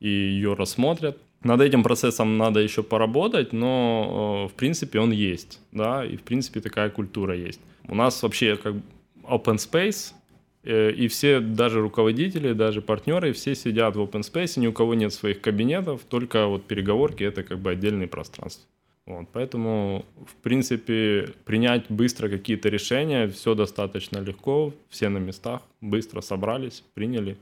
[0.01, 1.17] и ее рассмотрят.
[1.43, 6.23] Над этим процессом надо еще поработать, но э, в принципе он есть, да, и в
[6.23, 7.61] принципе такая культура есть.
[7.87, 8.75] У нас вообще как
[9.23, 10.13] open space,
[10.63, 15.13] и все, даже руководители, даже партнеры, все сидят в open space, ни у кого нет
[15.13, 18.65] своих кабинетов, только вот переговорки— это как бы отдельные пространства.
[19.05, 26.21] Вот, поэтому, в принципе, принять быстро какие-то решения, все достаточно легко, все на местах, быстро
[26.21, 27.37] собрались, приняли.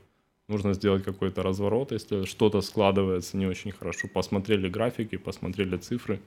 [0.48, 4.08] Нужно сделать какой-то разворот, если что-то складывается не очень хорошо.
[4.08, 6.20] Посмотрели графики, посмотрели цифры.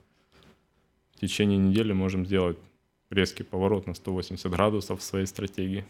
[1.15, 2.57] В течение недели можем сделать
[3.09, 5.85] резкий поворот на 180 градусов в своей стратегии.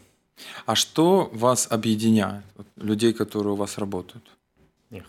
[0.65, 2.43] А что вас объединяет,
[2.75, 4.23] людей, которые у вас работают?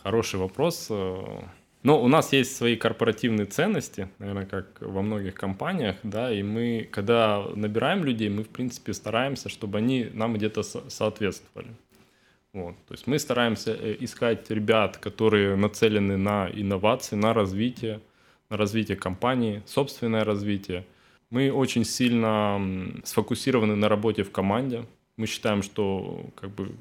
[0.02, 0.88] Хороший вопрос.
[0.90, 6.88] Ну, у нас есть свои корпоративные ценности, наверное, как во многих компаниях, да, и мы,
[6.92, 11.70] когда набираем людей, мы, в принципе, стараемся, чтобы они нам где-то соответствовали.
[12.52, 12.76] Вот.
[12.86, 18.00] То есть мы стараемся э, искать ребят, которые нацелены на инновации, на развитие,
[18.50, 20.84] на развитие компании, собственное развитие.
[21.30, 22.60] Мы очень сильно
[23.04, 24.84] сфокусированы на работе в команде,
[25.16, 26.74] мы считаем, что как бы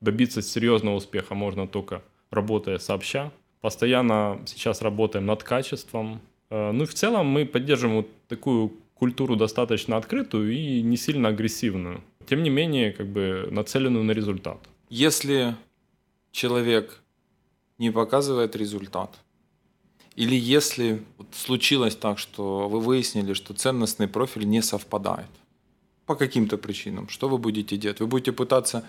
[0.00, 3.32] добиться серьезного успеха можно только работая сообща.
[3.60, 6.20] Постоянно сейчас работаем над качеством.
[6.50, 11.28] Э, ну и в целом мы поддерживаем вот такую культуру достаточно открытую и не сильно
[11.28, 12.02] агрессивную.
[12.26, 14.58] Тем не менее, как бы нацеленную на результат.
[14.88, 15.54] Если
[16.32, 17.00] человек
[17.78, 19.18] не показывает результат,
[20.14, 25.28] или если случилось так, что вы выяснили, что ценностный профиль не совпадает–
[26.06, 28.00] по каким-то причинам, что вы будете делать?
[28.00, 28.84] Вы будете пытаться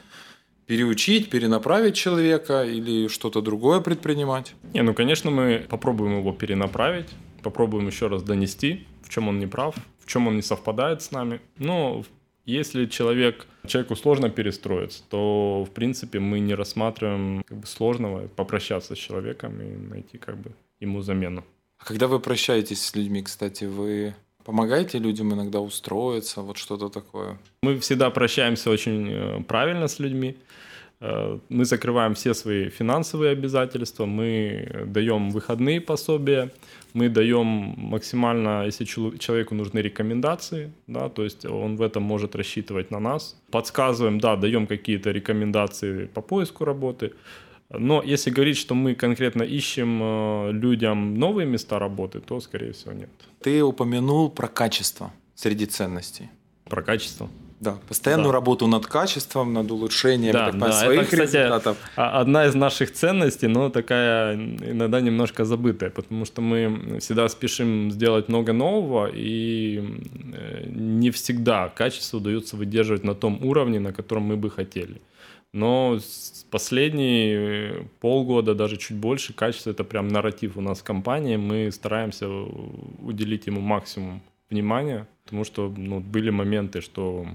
[0.67, 4.53] переучить, перенаправить человека или что-то другое предпринимать?
[4.73, 7.09] Не, ну, конечно, мы попробуем его перенаправить,
[7.41, 11.11] попробуем еще раз донести, в чем он не прав, в чем он не совпадает с
[11.11, 11.41] нами.
[11.57, 12.03] Но
[12.45, 18.95] если человек, человеку сложно перестроиться, то, в принципе, мы не рассматриваем как бы, сложного попрощаться
[18.95, 21.43] с человеком и найти как бы ему замену.
[21.79, 24.15] А когда вы прощаетесь с людьми, кстати, вы
[24.47, 27.37] Помогаете людям иногда устроиться, вот что-то такое?
[27.63, 30.37] Мы всегда прощаемся очень э, правильно с людьми.
[31.01, 36.49] Э, мы закрываем все свои финансовые обязательства, мы даем выходные пособия,
[36.93, 37.45] мы даем
[37.77, 43.35] максимально, если человеку нужны рекомендации, да, то есть он в этом может рассчитывать на нас.
[43.51, 47.11] Подсказываем, да, даем какие-то рекомендации по поиску работы.
[47.69, 52.93] Но если говорить, что мы конкретно ищем э, людям новые места работы, то, скорее всего,
[52.93, 53.09] нет.
[53.41, 56.29] Ты упомянул про качество среди ценностей.
[56.65, 57.29] Про качество?
[57.59, 58.33] Да, постоянную да.
[58.33, 60.71] работу над качеством, над улучшением да, так, да.
[60.71, 61.77] своих Это, кстати, результатов.
[61.95, 68.29] Одна из наших ценностей, но такая иногда немножко забытая, потому что мы всегда спешим сделать
[68.29, 69.81] много нового, и
[70.33, 75.01] э, не всегда качество удается выдерживать на том уровне, на котором мы бы хотели.
[75.57, 75.99] Но
[76.51, 81.35] последние полгода, даже чуть больше, качество это прям нарратив у нас в компании.
[81.35, 87.25] Мы стараемся уделить ему максимум внимания, потому что ну, были моменты, что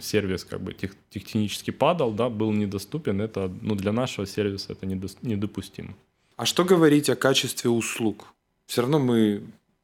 [0.00, 3.20] сервис как бы тех, технически падал, да, был недоступен.
[3.20, 5.94] Это ну, для нашего сервиса это недопустимо.
[6.36, 8.26] А что говорить о качестве услуг?
[8.66, 9.42] Все равно мы,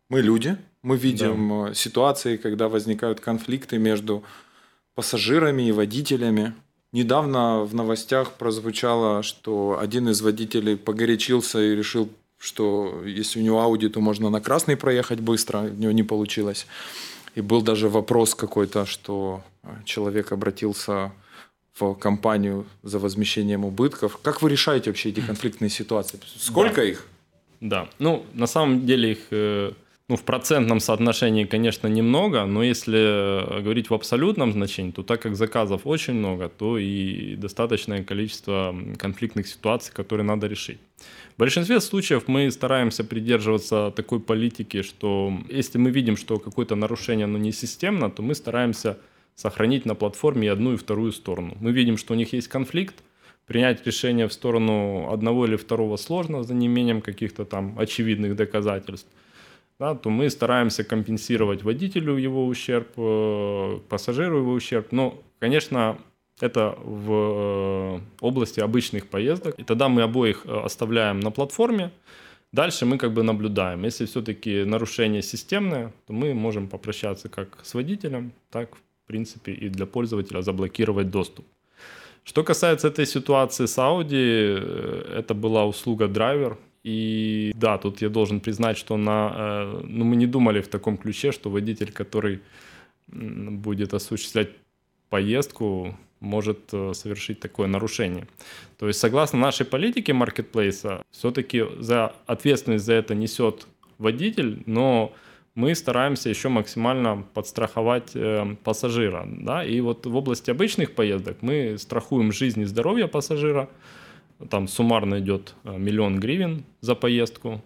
[0.09, 1.71] мы люди, мы видим да.
[1.71, 4.23] Э, ситуации, когда возникают конфликты между
[4.95, 6.55] пассажирами и водителями.
[6.93, 13.61] Недавно в новостях прозвучало, что один из водителей погорячился и решил, что если у него
[13.61, 16.67] Audi, то можно на красный проехать быстро, у него не получилось.
[17.37, 19.43] И был даже вопрос какой-то, что
[19.85, 21.13] человек обратился
[21.79, 24.19] в компанию за возмещением убытков.
[24.23, 26.19] Как вы решаете вообще эти конфликтные ситуации?
[26.37, 26.85] Сколько да.
[26.85, 27.07] их?
[27.61, 29.73] Да, ну на самом деле их э,
[30.11, 35.23] ну, в процентном соотношении, конечно, немного, но если э, говорить в абсолютном значении, то так
[35.23, 40.79] как заказов очень много, то и достаточное количество конфликтных ситуаций, которые надо решить.
[41.37, 47.27] В большинстве случаев мы стараемся придерживаться такой политики, что если мы видим, что какое-то нарушение
[47.27, 48.97] оно не системно, то мы стараемся
[49.37, 51.57] сохранить на платформе одну, и вторую сторону.
[51.61, 52.97] Мы видим, что у них есть конфликт,
[53.47, 59.09] принять решение в сторону одного или второго сложно за неимением каких-то там очевидных доказательств
[59.81, 64.93] да, то мы стараемся компенсировать водителю его ущерб, э, пассажиру его ущерб.
[64.93, 65.97] Но, конечно,
[66.39, 69.59] это в э, области обычных поездок.
[69.59, 71.91] И тогда мы обоих э, оставляем на платформе.
[72.53, 73.85] Дальше мы как бы наблюдаем.
[73.85, 79.71] Если все-таки нарушение системное, то мы можем попрощаться как с водителем, так, в принципе, и
[79.71, 81.47] для пользователя заблокировать доступ.
[82.25, 84.59] Что касается этой ситуации с Audi,
[85.19, 90.17] это была услуга драйвер, и да, тут я должен признать, что на, э, ну, мы
[90.17, 92.41] не думали в таком ключе, что водитель, который
[93.09, 94.51] будет осуществлять
[95.11, 98.29] поездку, может э, совершить такое нарушение.
[98.79, 103.67] То есть, согласно нашей политике маркетплейса, все-таки за ответственность за это несет
[103.99, 105.13] водитель, но
[105.55, 109.27] мы стараемся еще максимально подстраховать э, пассажира.
[109.27, 109.65] Да?
[109.65, 113.69] И вот в области обычных поездок мы страхуем жизнь и здоровье пассажира,
[114.49, 117.61] там суммарно идет э, миллион гривен за поездку,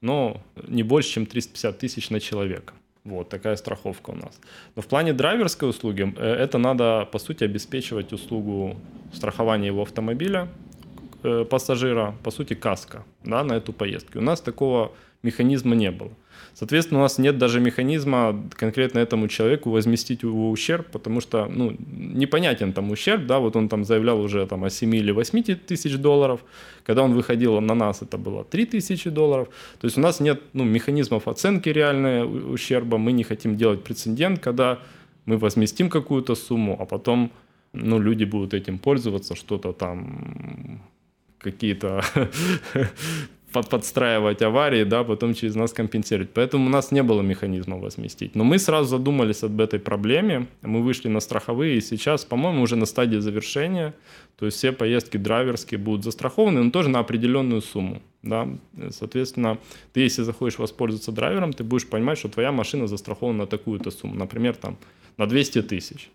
[0.00, 2.74] но не больше, чем 350 тысяч на человека.
[3.04, 4.38] Вот такая страховка у нас.
[4.76, 8.76] Но в плане драйверской услуги э, это надо, по сути, обеспечивать услугу
[9.12, 10.48] страхования его автомобиля,
[11.22, 14.18] э, пассажира, по сути, каска да, на эту поездку.
[14.18, 16.12] У нас такого механизма не было.
[16.54, 21.76] Соответственно, у нас нет даже механизма конкретно этому человеку возместить его ущерб, потому что ну,
[21.88, 25.96] непонятен там ущерб, да, вот он там заявлял уже там, о 7 или 8 тысяч
[25.96, 26.40] долларов,
[26.84, 29.48] когда он выходил на нас, это было 3 тысячи долларов,
[29.80, 34.40] то есть у нас нет ну, механизмов оценки реального ущерба, мы не хотим делать прецедент,
[34.40, 34.78] когда
[35.26, 37.30] мы возместим какую-то сумму, а потом
[37.72, 40.82] ну, люди будут этим пользоваться, что-то там
[41.38, 42.02] какие-то
[43.52, 46.30] подстраивать аварии, да, потом через нас компенсировать.
[46.32, 48.34] Поэтому у нас не было механизма возместить.
[48.34, 52.76] Но мы сразу задумались об этой проблеме, мы вышли на страховые, и сейчас, по-моему, уже
[52.76, 53.94] на стадии завершения,
[54.38, 58.00] то есть все поездки драйверские будут застрахованы, но тоже на определенную сумму.
[58.22, 58.48] Да?
[58.90, 59.58] Соответственно,
[59.92, 64.14] ты если захочешь воспользоваться драйвером, ты будешь понимать, что твоя машина застрахована на такую-то сумму,
[64.14, 64.76] например, там,
[65.16, 66.10] на 200 тысяч.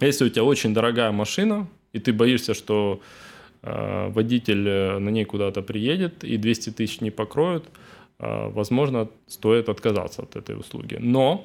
[0.00, 3.00] Если у тебя очень дорогая машина, и ты боишься, что
[4.08, 7.64] водитель э, на ней куда-то приедет и 200 тысяч не покроют,
[8.18, 10.96] э, возможно, стоит отказаться от этой услуги.
[11.00, 11.44] Но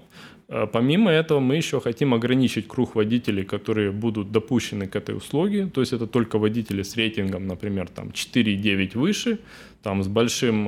[0.74, 5.68] Помимо этого, мы еще хотим ограничить круг водителей, которые будут допущены к этой услуге.
[5.74, 9.40] То есть это только водители с рейтингом, например, там 4,9 выше,
[9.82, 10.68] там с большим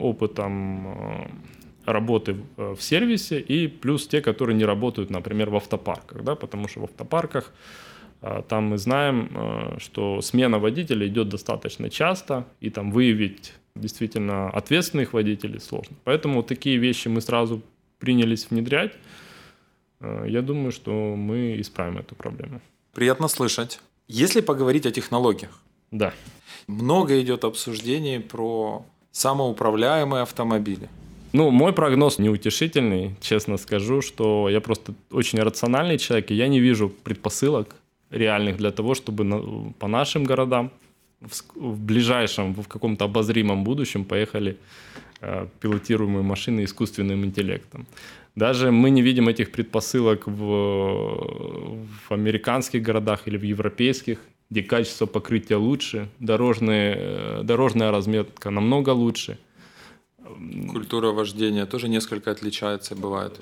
[0.00, 1.28] опытом
[1.84, 6.80] работы в сервисе и плюс те, которые не работают, например, в автопарках, да, потому что
[6.80, 7.52] в автопарках
[8.20, 15.12] там мы знаем, а, что смена водителя идет достаточно часто, и там выявить действительно ответственных
[15.12, 15.96] водителей сложно.
[16.04, 17.62] Поэтому такие вещи мы сразу
[17.98, 18.92] принялись внедрять.
[20.00, 22.60] А, я думаю, что мы исправим эту проблему.
[22.92, 23.80] Приятно слышать.
[24.08, 25.58] Если поговорить о технологиях.
[25.90, 26.12] Да.
[26.66, 30.88] Много идет обсуждений про самоуправляемые автомобили.
[31.32, 36.58] Ну, мой прогноз неутешительный, честно скажу, что я просто очень рациональный человек, и я не
[36.58, 37.76] вижу предпосылок
[38.10, 40.70] реальных для того, чтобы на, по нашим городам
[41.20, 44.56] в, в ближайшем, в каком-то обозримом будущем поехали
[45.20, 47.86] э, пилотируемые машины искусственным интеллектом.
[48.36, 54.18] Даже мы не видим этих предпосылок в, в американских городах или в европейских,
[54.50, 59.38] где качество покрытия лучше, дорожные, э, дорожная разметка намного лучше.
[60.72, 63.40] Культура вождения тоже несколько отличается, бывает.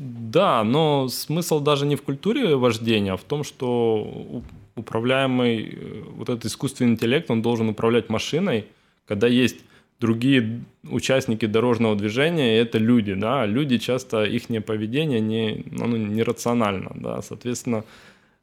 [0.00, 4.44] Да, но смысл даже не в культуре вождения, а в том, что
[4.76, 8.66] управляемый э, вот этот искусственный интеллект, он должен управлять машиной,
[9.06, 9.64] когда есть
[9.98, 16.92] другие участники дорожного движения, и это люди, да, люди часто, их поведение не, ну, нерационально,
[16.94, 17.82] да, соответственно,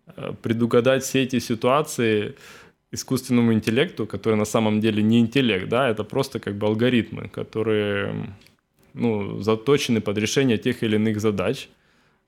[0.08, 2.36] э, предугадать все эти ситуации
[2.91, 8.36] искусственному интеллекту, который на самом деле не интеллект, да, это просто как бы алгоритмы, которые
[8.96, 11.70] ну, заточены под решение тех или иных задач,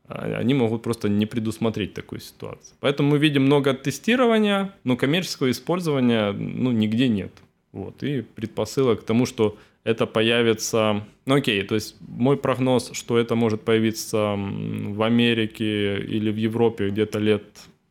[0.07, 2.75] а, они могут просто не предусмотреть такую ситуацию.
[2.79, 7.31] Поэтому мы видим много тестирования, но коммерческого использования ну, нигде нет.
[7.71, 8.03] Вот.
[8.03, 13.35] И предпосылок к тому, что это появится, ну окей, то есть мой прогноз, что это
[13.35, 17.43] может появиться в Америке или в Европе где-то лет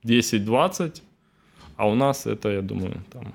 [0.05, 1.01] 10-20,
[1.77, 3.35] а у нас это, я думаю, там...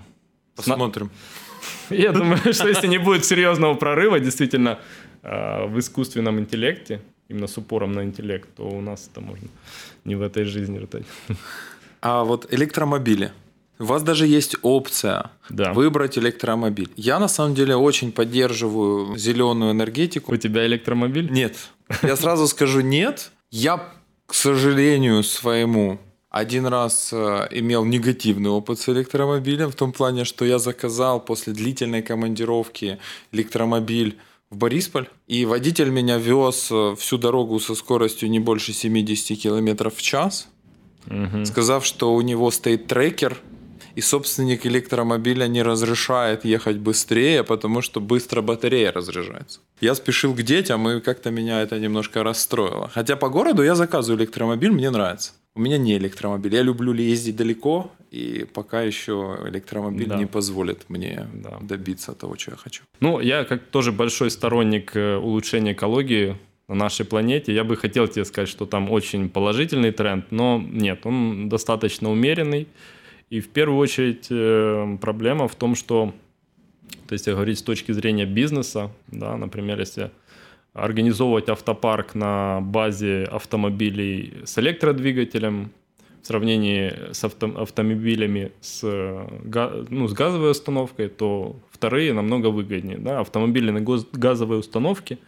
[0.56, 1.10] Посмотрим.
[1.90, 4.80] Я думаю, что если не будет серьезного прорыва, действительно,
[5.24, 9.48] в искусственном интеллекте, именно с упором на интеллект, то у нас это можно
[10.06, 11.06] не в этой жизни летать.
[12.02, 13.32] А вот электромобили.
[13.78, 15.74] У вас даже есть опция да.
[15.74, 16.92] выбрать электромобиль.
[16.96, 20.34] Я на самом деле очень поддерживаю зеленую энергетику.
[20.34, 21.32] У тебя электромобиль?
[21.32, 21.58] Нет.
[22.04, 23.32] Я сразу скажу нет.
[23.50, 23.94] Я,
[24.28, 26.00] к сожалению, своему
[26.30, 31.52] один раз э, имел негативный опыт с электромобилем в том плане, что я заказал после
[31.52, 33.00] длительной командировки
[33.32, 34.18] электромобиль
[34.52, 39.90] в Борисполь, и водитель меня вез э, всю дорогу со скоростью не больше 70 км
[39.90, 40.50] в час,
[41.08, 41.46] угу.
[41.46, 43.38] сказав, что у него стоит трекер,
[43.96, 49.60] и собственник электромобиля не разрешает ехать быстрее, потому что быстро батарея разряжается.
[49.82, 52.90] Я спешил к детям, и как-то меня это немножко расстроило.
[52.94, 55.32] Хотя по городу я заказываю электромобиль, мне нравится.
[55.54, 56.56] У меня не электромобиль.
[56.56, 60.18] Я люблю ездить далеко, и пока еще электромобиль да.
[60.18, 61.58] не позволит мне да.
[61.62, 62.84] добиться того, чего я хочу.
[63.02, 66.38] Ну, я как тоже большой сторонник э, улучшения экологии
[66.72, 71.06] на нашей планете, я бы хотел тебе сказать, что там очень положительный тренд, но нет,
[71.06, 72.68] он достаточно умеренный.
[73.32, 76.14] И в первую очередь э, проблема в том, что,
[77.08, 80.12] то есть, говорить с точки зрения бизнеса, да, например, если
[80.74, 85.72] организовывать автопарк на базе автомобилей с электродвигателем
[86.22, 92.98] в сравнении с авто, автомобилями с, ну, с газовой установкой, то вторые намного выгоднее.
[92.98, 93.22] Да?
[93.22, 95.20] Автомобили на газовой установке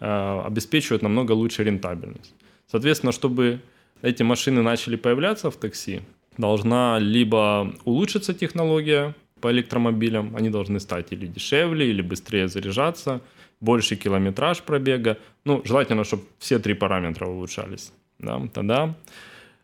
[0.00, 2.34] э, обеспечивают намного лучше рентабельность.
[2.70, 3.60] Соответственно, чтобы
[4.02, 6.02] эти машины начали появляться в такси,
[6.38, 13.20] должна либо улучшиться технология по электромобилям, они должны стать или дешевле, или быстрее заряжаться,
[13.60, 15.18] больше километраж пробега.
[15.44, 17.92] Ну, желательно, чтобы все три параметра улучшались.
[18.18, 18.40] Да?
[18.52, 18.94] Тогда,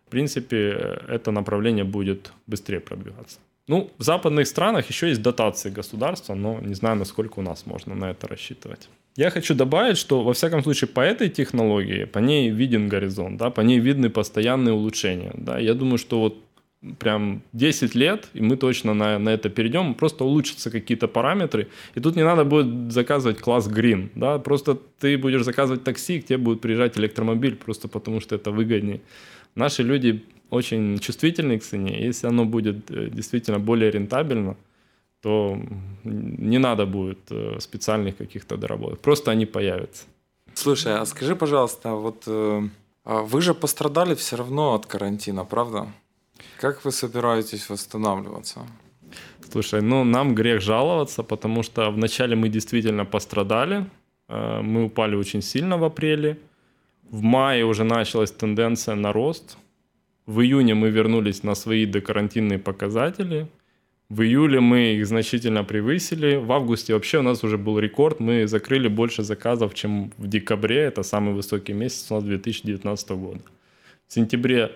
[0.07, 3.39] в принципе, это направление будет быстрее продвигаться.
[3.67, 7.95] Ну, в западных странах еще есть дотации государства, но не знаю, насколько у нас можно
[7.95, 8.91] на это рассчитывать.
[9.17, 13.51] Я хочу добавить, что во всяком случае по этой технологии, по ней виден горизонт, да,
[13.51, 15.33] по ней видны постоянные улучшения.
[15.35, 15.59] Да.
[15.59, 16.37] Я думаю, что вот
[16.99, 22.01] прям 10 лет, и мы точно на, на это перейдем, просто улучшатся какие-то параметры, и
[22.01, 26.39] тут не надо будет заказывать класс Green, да, просто ты будешь заказывать такси, к тебе
[26.39, 29.01] будет приезжать электромобиль, просто потому что это выгоднее.
[29.55, 34.57] Наши люди очень чувствительны к цене, если оно будет э, действительно более рентабельно,
[35.23, 35.59] то
[36.05, 40.05] не надо будет э, специальных каких-то доработок, просто они появятся.
[40.55, 42.69] Слушай, а скажи, пожалуйста, вот э,
[43.05, 45.89] а вы же пострадали все равно от карантина, правда?
[46.61, 48.61] Как вы собираетесь восстанавливаться?
[49.51, 53.87] Слушай, ну нам грех жаловаться, потому что вначале мы действительно пострадали.
[54.29, 56.39] Э, мы упали очень сильно в апреле.
[57.11, 59.57] В мае уже началась тенденция на рост.
[60.27, 63.47] В июне мы вернулись на свои докарантинные показатели.
[64.09, 66.37] В июле мы их значительно превысили.
[66.37, 68.21] В августе вообще у нас уже был рекорд.
[68.21, 70.79] Мы закрыли больше заказов, чем в декабре.
[70.79, 73.41] Это самый высокий месяц у нас 2019 года.
[74.09, 74.73] В сентябре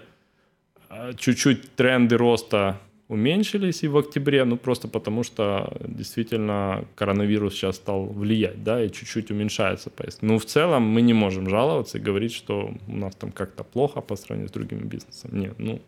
[1.16, 8.07] чуть-чуть тренды роста уменьшились и в октябре, ну просто потому что действительно коронавирус сейчас стал
[8.07, 10.24] влиять, да, и чуть-чуть уменьшается поездки.
[10.24, 14.01] Но в целом мы не можем жаловаться и говорить, что у нас там как-то плохо
[14.03, 15.41] по сравнению с другими бизнесами.
[15.41, 15.80] Нет, ну,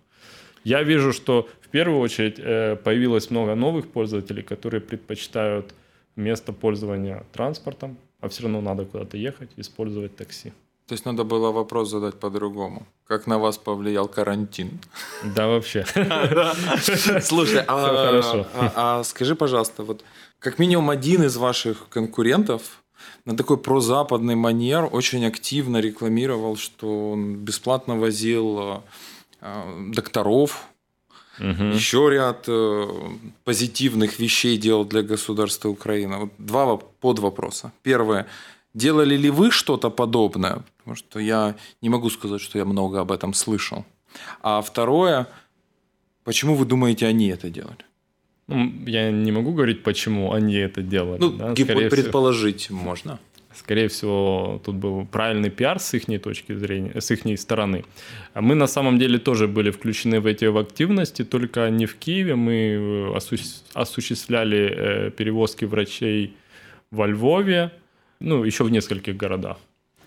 [0.64, 5.74] я вижу, что в первую очередь э, появилось много новых пользователей, которые предпочитают
[6.16, 10.52] вместо пользования транспортом, а все равно надо куда-то ехать, использовать такси.
[10.90, 12.84] То есть надо было вопрос задать по-другому.
[13.06, 14.80] Как на вас повлиял карантин?
[15.22, 15.84] Да, вообще.
[17.22, 18.20] Слушай, а,
[18.54, 20.02] а, а скажи, пожалуйста, вот
[20.40, 22.82] как минимум один из ваших конкурентов
[23.24, 28.82] на такой прозападный манер очень активно рекламировал, что он бесплатно возил
[29.40, 30.64] э, докторов,
[31.38, 31.64] угу.
[31.72, 32.88] еще ряд э,
[33.44, 36.16] позитивных вещей делал для государства Украины.
[36.16, 37.70] Вот два подвопроса.
[37.84, 38.26] Первое.
[38.74, 40.62] Делали ли вы что-то подобное?
[40.78, 43.84] Потому что я не могу сказать, что я много об этом слышал.
[44.42, 45.26] А второе,
[46.24, 47.84] почему вы думаете, они это делали?
[48.46, 51.20] Ну, я не могу говорить, почему они это делали.
[51.20, 51.54] Ну, да?
[51.54, 53.18] предположить всего, можно.
[53.54, 57.84] Скорее всего, тут был правильный пиар с их точки зрения, с их стороны.
[58.34, 62.34] А мы на самом деле тоже были включены в эти активности, только не в Киеве.
[62.36, 63.12] Мы
[63.74, 66.36] осуществляли э, перевозки врачей
[66.90, 67.70] во Львове,
[68.20, 69.56] ну, еще в нескольких городах.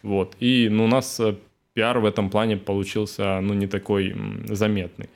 [0.04, 0.36] Вот.
[0.40, 1.36] И ну, у нас э,
[1.74, 5.10] пиар в этом плане получился ну, не такой заметный.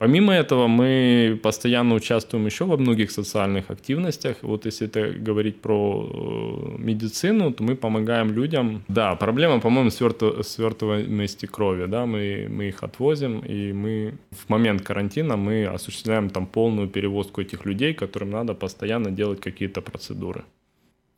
[0.00, 4.36] Помимо этого, мы постоянно участвуем еще во многих социальных активностях.
[4.40, 8.82] Вот если это говорить про э, медицину, то мы помогаем людям.
[8.88, 11.86] Да, проблема, по-моему, свертываемости крови.
[11.86, 12.06] Да?
[12.06, 17.66] Мы, мы их отвозим, и мы в момент карантина мы осуществляем там полную перевозку этих
[17.66, 20.44] людей, которым надо постоянно делать какие-то процедуры.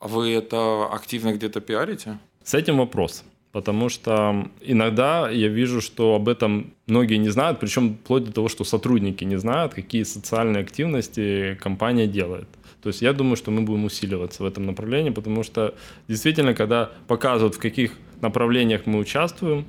[0.03, 2.19] Вы это активно где-то пиарите?
[2.45, 7.95] С этим вопрос потому что иногда я вижу, что об этом многие не знают, причем
[7.95, 12.49] вплоть до того, что сотрудники не знают, какие социальные активности компания делает.
[12.83, 15.75] То есть я думаю, что мы будем усиливаться в этом направлении, потому что
[16.09, 19.67] действительно, когда показывают, в каких направлениях мы участвуем,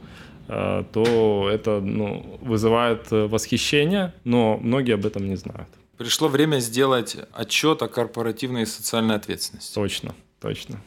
[0.47, 5.69] э, то это ну, вызывает восхищение, но многие об этом не знают.
[5.97, 9.75] Пришло время сделать отчет о корпоративной и социальной ответственности.
[9.75, 10.81] Точно, точно.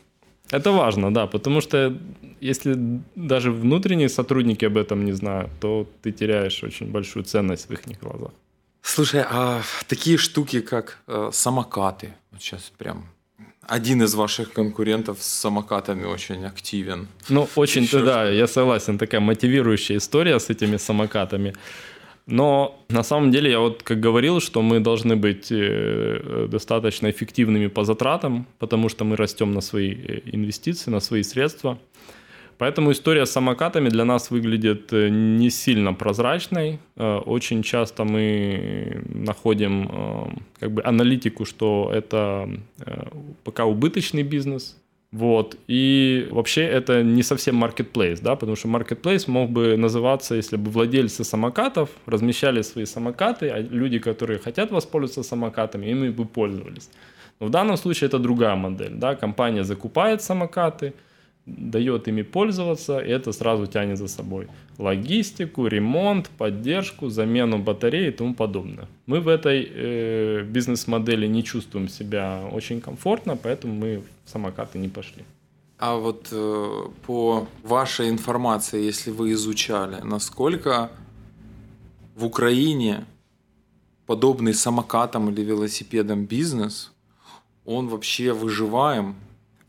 [0.51, 1.97] Это важно, да, потому что
[2.41, 2.77] если
[3.17, 7.81] даже внутренние сотрудники об этом не знают, то ты теряешь очень большую ценность в их
[8.01, 8.31] глазах.
[8.83, 13.09] Слушай, а такие штуки, как э, самокаты, вот сейчас прям
[13.69, 17.09] один из ваших конкурентов с самокатами очень активен.
[17.29, 21.55] Ну, очень, да, я согласен, такая мотивирующая история с этими самокатами.
[22.27, 27.69] Но на самом деле я вот как говорил, что мы должны быть э, достаточно эффективными
[27.69, 31.79] по затратам, потому что мы растем на свои э, инвестиции, на свои средства.
[32.59, 36.81] Поэтому история с самокатами для нас выглядит э, не сильно прозрачной.
[36.97, 42.49] Очень часто мы находим как бы аналитику, что это
[43.45, 44.77] пока убыточный бизнес,
[45.17, 45.57] вот.
[45.71, 50.71] И вообще это не совсем marketplace, да, потому что marketplace мог бы называться, если бы
[50.71, 56.91] владельцы самокатов размещали свои самокаты, а люди, которые хотят воспользоваться самокатами, ими бы пользовались.
[57.41, 58.95] Но в данном случае это другая модель.
[58.95, 59.15] Да?
[59.15, 60.93] Компания закупает самокаты,
[61.47, 68.11] дает ими пользоваться, и это сразу тянет за собой логистику, ремонт, поддержку, замену батареи и
[68.11, 68.89] тому подобное.
[69.07, 74.89] Мы в этой э, бизнес-модели не чувствуем себя очень комфортно, поэтому мы в самокаты не
[74.89, 75.23] пошли.
[75.79, 80.91] А вот э, по вашей информации, если вы изучали, насколько
[82.17, 83.05] в Украине
[84.07, 86.93] подобный самокатам или велосипедам бизнес,
[87.65, 89.15] он вообще выживаем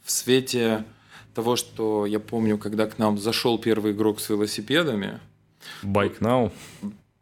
[0.03, 0.85] в свете
[1.37, 5.19] того, что я помню, когда к нам зашел первый игрок с велосипедами.
[5.83, 6.51] Bike Now.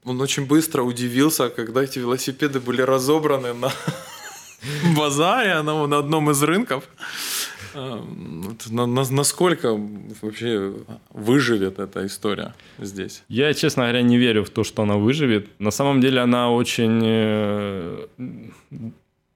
[0.05, 3.72] Он очень быстро удивился, когда эти велосипеды были разобраны на
[4.97, 6.84] базаре, на, одном из рынков.
[7.74, 9.78] На, насколько
[10.22, 10.74] вообще
[11.09, 13.24] выживет эта история здесь?
[13.28, 15.47] Я, честно говоря, не верю в то, что она выживет.
[15.59, 18.07] На самом деле она очень э,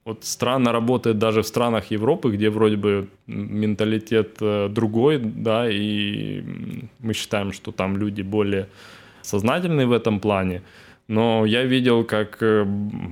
[0.09, 6.43] вот странно работает даже в странах Европы, где вроде бы менталитет э, другой, да, и
[6.99, 8.67] мы считаем, что там люди более
[9.21, 10.61] сознательные в этом плане.
[11.07, 12.65] Но я видел, как э,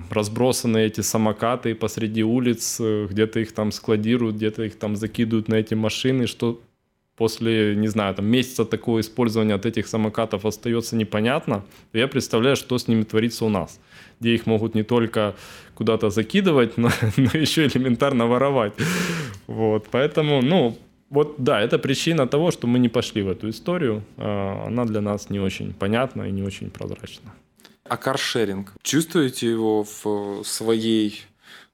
[0.09, 5.55] разбросаны эти самокаты посреди улиц, э, где-то их там складируют, где-то их там закидывают на
[5.55, 6.59] эти машины, что
[7.15, 12.77] после, не знаю, там месяца такого использования от этих самокатов остается непонятно, я представляю, что
[12.77, 13.79] с ними творится у нас,
[14.19, 15.35] где их могут не только
[15.75, 18.73] куда-то закидывать, но, но еще элементарно воровать.
[19.47, 20.77] Вот, поэтому, ну,
[21.09, 24.03] вот да, это причина того, что мы не пошли в эту историю.
[24.17, 27.33] А, она для нас не очень понятна и не очень прозрачна.
[27.83, 28.73] А каршеринг?
[28.81, 31.21] Чувствуете его в своей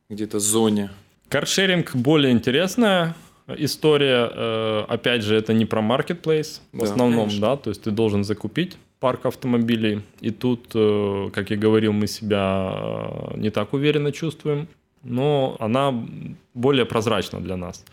[0.09, 0.91] где-то зоне?
[1.29, 3.15] Каршеринг более интересная
[3.47, 7.41] история, э, опять же, это не про marketplace в да, основном, конечно.
[7.41, 12.07] да, то есть ты должен закупить парк автомобилей, и тут, э, как я говорил, мы
[12.07, 12.73] себя
[13.33, 14.67] э, не так уверенно чувствуем,
[15.03, 15.93] но она
[16.53, 17.85] более прозрачна для нас.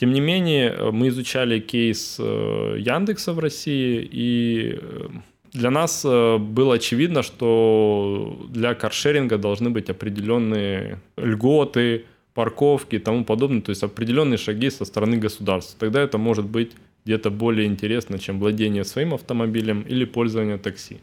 [0.00, 4.78] Тем не менее, мы изучали кейс Яндекса в России, и
[5.52, 13.60] для нас было очевидно, что для каршеринга должны быть определенные льготы, парковки и тому подобное,
[13.60, 15.76] то есть определенные шаги со стороны государства.
[15.80, 16.72] Тогда это может быть
[17.06, 20.98] где-то более интересно, чем владение своим автомобилем или пользование такси.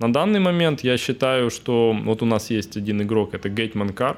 [0.00, 4.14] На данный момент я считаю, что вот у нас есть один игрок, это Gateman Car.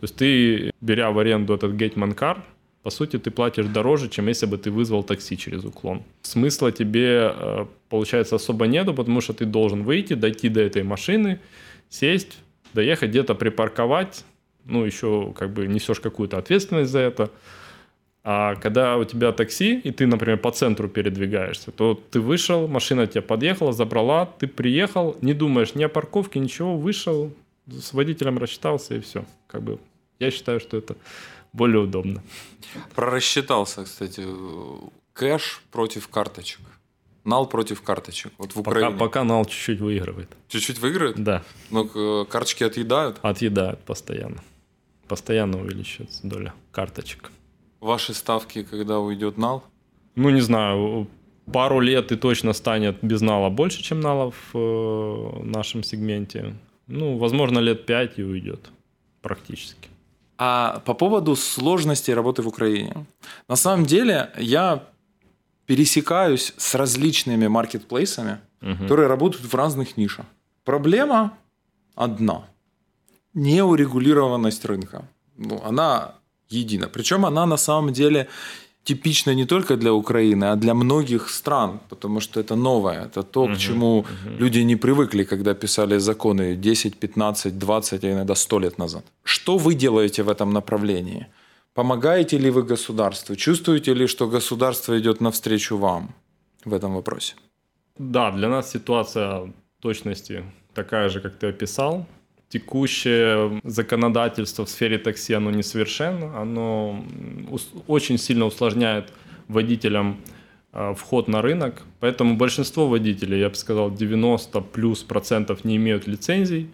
[0.00, 2.38] То есть ты, беря в аренду этот Gateman Car,
[2.82, 6.02] по сути, ты платишь дороже, чем если бы ты вызвал такси через уклон.
[6.22, 11.38] Смысла тебе, э, получается, особо нету, потому что ты должен выйти, дойти до этой машины,
[11.88, 12.38] сесть,
[12.74, 14.24] доехать где-то припарковать,
[14.64, 17.30] ну, еще как бы несешь какую-то ответственность за это.
[18.26, 23.06] А когда у тебя такси, и ты, например, по центру передвигаешься, то ты вышел, машина
[23.06, 27.30] тебя подъехала, забрала, ты приехал, не думаешь ни о парковке, ничего, вышел,
[27.66, 29.26] с водителем рассчитался и все.
[29.46, 29.78] Как бы
[30.20, 30.96] я считаю, что это
[31.52, 32.22] более удобно.
[32.94, 34.24] Прорассчитался, кстати,
[35.12, 36.60] кэш против карточек.
[37.24, 38.32] Нал против карточек.
[38.38, 38.98] Вот в Пока, Украине.
[38.98, 40.30] пока Нал чуть-чуть выигрывает.
[40.48, 41.18] Чуть-чуть выиграют?
[41.22, 43.18] Да, Но э, карточки отъедают.
[43.22, 44.42] отъедают постоянно.
[45.08, 47.30] Постоянно увеличивается доля карточек.
[47.84, 49.62] Ваши ставки, когда уйдет Нал?
[50.14, 51.06] Ну, не знаю,
[51.52, 56.54] пару лет и точно станет без нала больше, чем нала в э, нашем сегменте.
[56.86, 58.70] Ну, возможно, лет пять и уйдет
[59.20, 59.90] практически.
[60.38, 63.04] А по поводу сложностей работы в Украине.
[63.48, 64.84] На самом деле я
[65.66, 68.78] пересекаюсь с различными маркетплейсами, Мгм.
[68.78, 70.24] которые работают в разных нишах.
[70.64, 71.36] Проблема
[71.94, 72.46] одна.
[73.34, 75.06] Неурегулированность рынка.
[75.36, 76.14] Ну, она
[76.50, 76.88] едина.
[76.88, 78.26] Причем она на самом деле
[78.84, 83.06] типична не только для Украины, а для многих стран, потому что это новое.
[83.06, 84.38] Это то, к Мгм, чему мгм.
[84.38, 89.04] люди не привыкли, когда писали законы 10, 15, 20, а иногда 100 лет назад.
[89.24, 91.26] Что вы делаете в этом направлении?
[91.74, 93.36] Помогаете ли вы государству?
[93.36, 96.08] Чувствуете ли, что государство идет навстречу вам
[96.64, 97.34] в этом вопросе?
[97.98, 102.06] Да, для нас ситуация в точности такая же, как ты описал.
[102.54, 107.04] Текущее законодательство в сфере такси, оно несовершенно, оно
[107.86, 109.12] очень сильно усложняет
[109.48, 110.20] водителям
[110.72, 116.06] э, вход на рынок, поэтому большинство водителей, я бы сказал, 90 плюс процентов не имеют
[116.06, 116.68] лицензий,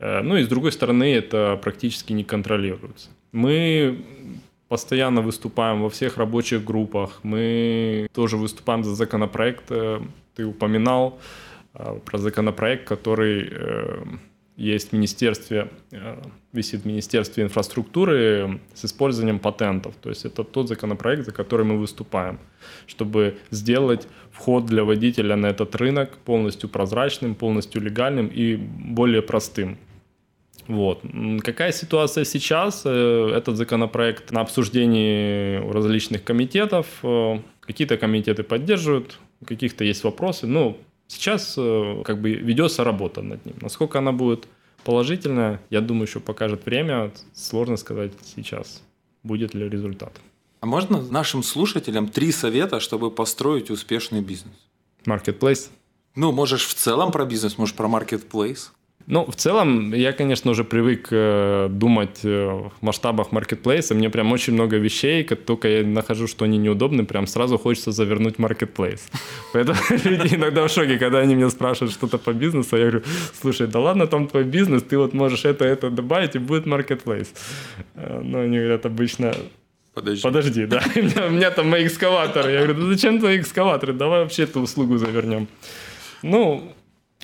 [0.00, 3.10] Э, ну и с другой стороны это практически не контролируется.
[3.32, 4.04] Мы
[4.68, 10.00] постоянно выступаем во всех рабочих группах, мы тоже выступаем за законопроект, э,
[10.34, 11.18] ты упоминал
[11.74, 13.52] э, про законопроект, который
[14.60, 19.94] есть Министерстве, э, висит в Министерстве инфраструктуры с использованием патентов.
[20.02, 22.38] То есть это тот законопроект, за который мы выступаем,
[22.86, 29.78] чтобы сделать вход для водителя на этот рынок полностью прозрачным, полностью легальным и более простым.
[30.68, 31.02] Вот.
[31.42, 32.82] Какая ситуация сейчас?
[32.84, 36.86] Э, Этот законопроект на обсуждении у различных комитетов.
[37.02, 40.46] Э, Какие-то комитеты поддерживают, каких-то есть вопросы.
[40.46, 40.76] Ну,
[41.10, 43.56] сейчас э, как бы ведется работа над ним.
[43.60, 44.46] Насколько она будет
[44.84, 47.10] положительная, я думаю, еще покажет время.
[47.34, 48.82] Сложно сказать сейчас,
[49.22, 50.12] будет ли результат.
[50.60, 54.54] А можно нашим слушателям три совета, чтобы построить успешный бизнес?
[55.06, 55.68] Marketplace.
[56.14, 58.72] Ну, можешь в целом про бизнес, можешь про маркетплейс.
[59.10, 63.92] Ну, в целом, я, конечно, уже привык э, думать э, в масштабах маркетплейса.
[63.96, 67.90] Мне прям очень много вещей, как только я нахожу, что они неудобны, прям сразу хочется
[67.90, 69.08] завернуть маркетплейс.
[69.52, 73.02] Поэтому люди иногда в шоке, когда они меня спрашивают что-то по бизнесу, я говорю,
[73.40, 77.34] слушай, да ладно, там твой бизнес, ты вот можешь это, это добавить, и будет маркетплейс.
[77.96, 79.34] Э, Но они говорят обычно,
[79.92, 80.22] Подожди.
[80.22, 82.52] подожди, да, у меня, у меня там мои экскаваторы.
[82.52, 85.48] Я говорю, да зачем твои экскаваторы, давай вообще эту услугу завернем.
[86.22, 86.72] Ну,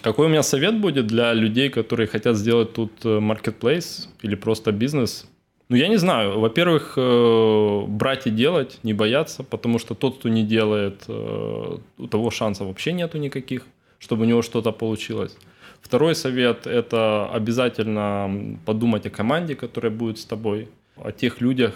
[0.07, 4.71] какой у меня совет будет для людей, которые хотят сделать тут э, marketplace или просто
[4.71, 5.27] бизнес?
[5.69, 6.39] Ну, я не знаю.
[6.39, 12.07] Во-первых, э, брать и делать, не бояться, потому что тот, кто не делает, э, у
[12.07, 13.63] того шансов вообще нету никаких,
[13.99, 15.37] чтобы у него что-то получилось.
[15.81, 21.73] Второй совет– это обязательно подумать о команде, которая будет с тобой, о тех людях,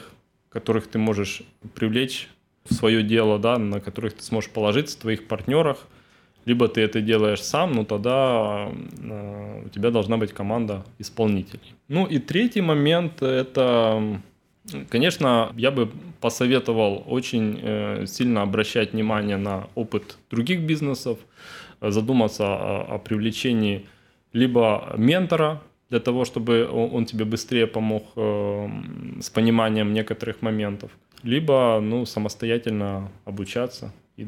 [0.51, 1.43] которых ты можешь
[1.75, 2.29] привлечь
[2.69, 5.79] в свое дело, да, на которых ты сможешь положиться, твоих партнерах.
[6.51, 8.69] Либо ты это делаешь сам, но тогда
[9.03, 11.75] э, у тебя должна быть команда исполнителей.
[11.89, 14.21] Ну и третий момент– это,
[14.89, 15.89] конечно, я бы
[16.21, 21.19] посоветовал очень э, сильно обращать внимание на опыт других бизнесов,
[21.81, 23.87] задуматься о, привлечении
[24.33, 28.69] либо ментора, для того, чтобы он, он тебе быстрее помог э,
[29.21, 30.91] с пониманием некоторых моментов,
[31.23, 34.27] либо ну, самостоятельно обучаться и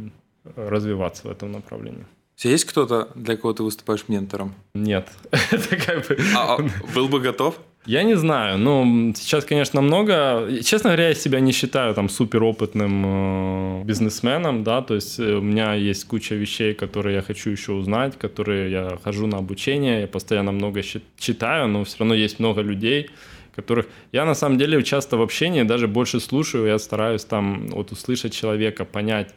[0.56, 2.06] развиваться в этом направлении.
[2.36, 4.54] У тебя есть кто-то, для кого ты выступаешь ментором?
[4.74, 5.08] Нет.
[5.30, 6.18] Это как бы...
[6.36, 7.60] А, а был бы готов?
[7.84, 8.58] Я не знаю.
[8.58, 10.48] Ну, сейчас, конечно, много.
[10.64, 15.42] Честно говоря, я себя не считаю там суперопытным э, бизнесменом, да, то есть э, у
[15.42, 20.06] меня есть куча вещей, которые я хочу еще узнать, которые я хожу на обучение, я
[20.06, 20.82] постоянно много
[21.18, 23.10] читаю, но все равно есть много людей,
[23.54, 27.90] которых я на самом деле часто в общении даже больше слушаю, я стараюсь там вот
[27.90, 29.34] услышать человека, понять,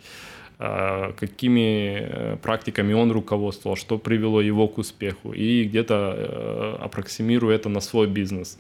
[0.58, 7.70] какими э, практиками он руководствовал, что привело его к успеху, и где-то э, аппроксимирую это
[7.70, 8.58] на свой бизнес.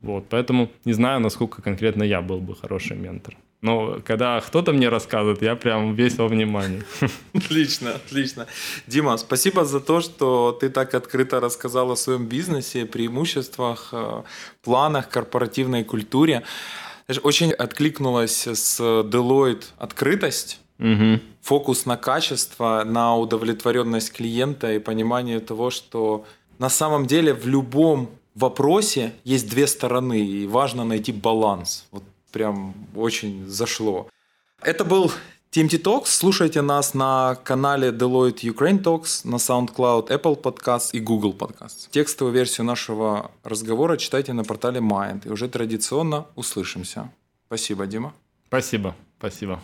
[0.00, 3.36] Вот, поэтому не знаю, насколько конкретно я был бы хороший ментор.
[3.60, 6.82] Но когда кто-то мне рассказывает, я прям весь во внимании.
[7.34, 8.46] Отлично, отлично.
[8.86, 14.22] Дима, спасибо за то, что ты так открыто рассказал о своем бизнесе, преимуществах, э,
[14.62, 16.44] планах, корпоративной культуре.
[17.22, 21.20] Очень откликнулась с Deloitte открытость, Мгм.
[21.42, 26.24] фокус на качество, на удовлетворенность клиента и понимание того, что
[26.58, 31.86] на самом деле в любом вопросе есть две стороны, и важно найти баланс.
[31.90, 34.08] Вот прям очень зашло.
[34.62, 35.10] Это был
[35.50, 41.32] TMT Talks слушайте нас на канале Deloitte Ukraine Talks, на SoundCloud, Apple Podcasts и Google
[41.32, 41.88] Podcasts.
[41.90, 45.26] Текстовую версию нашего разговора читайте на портале Mind.
[45.26, 47.10] И уже традиционно услышимся.
[47.46, 48.12] Спасибо, Дима.
[48.48, 49.58] Спасибо, спасибо.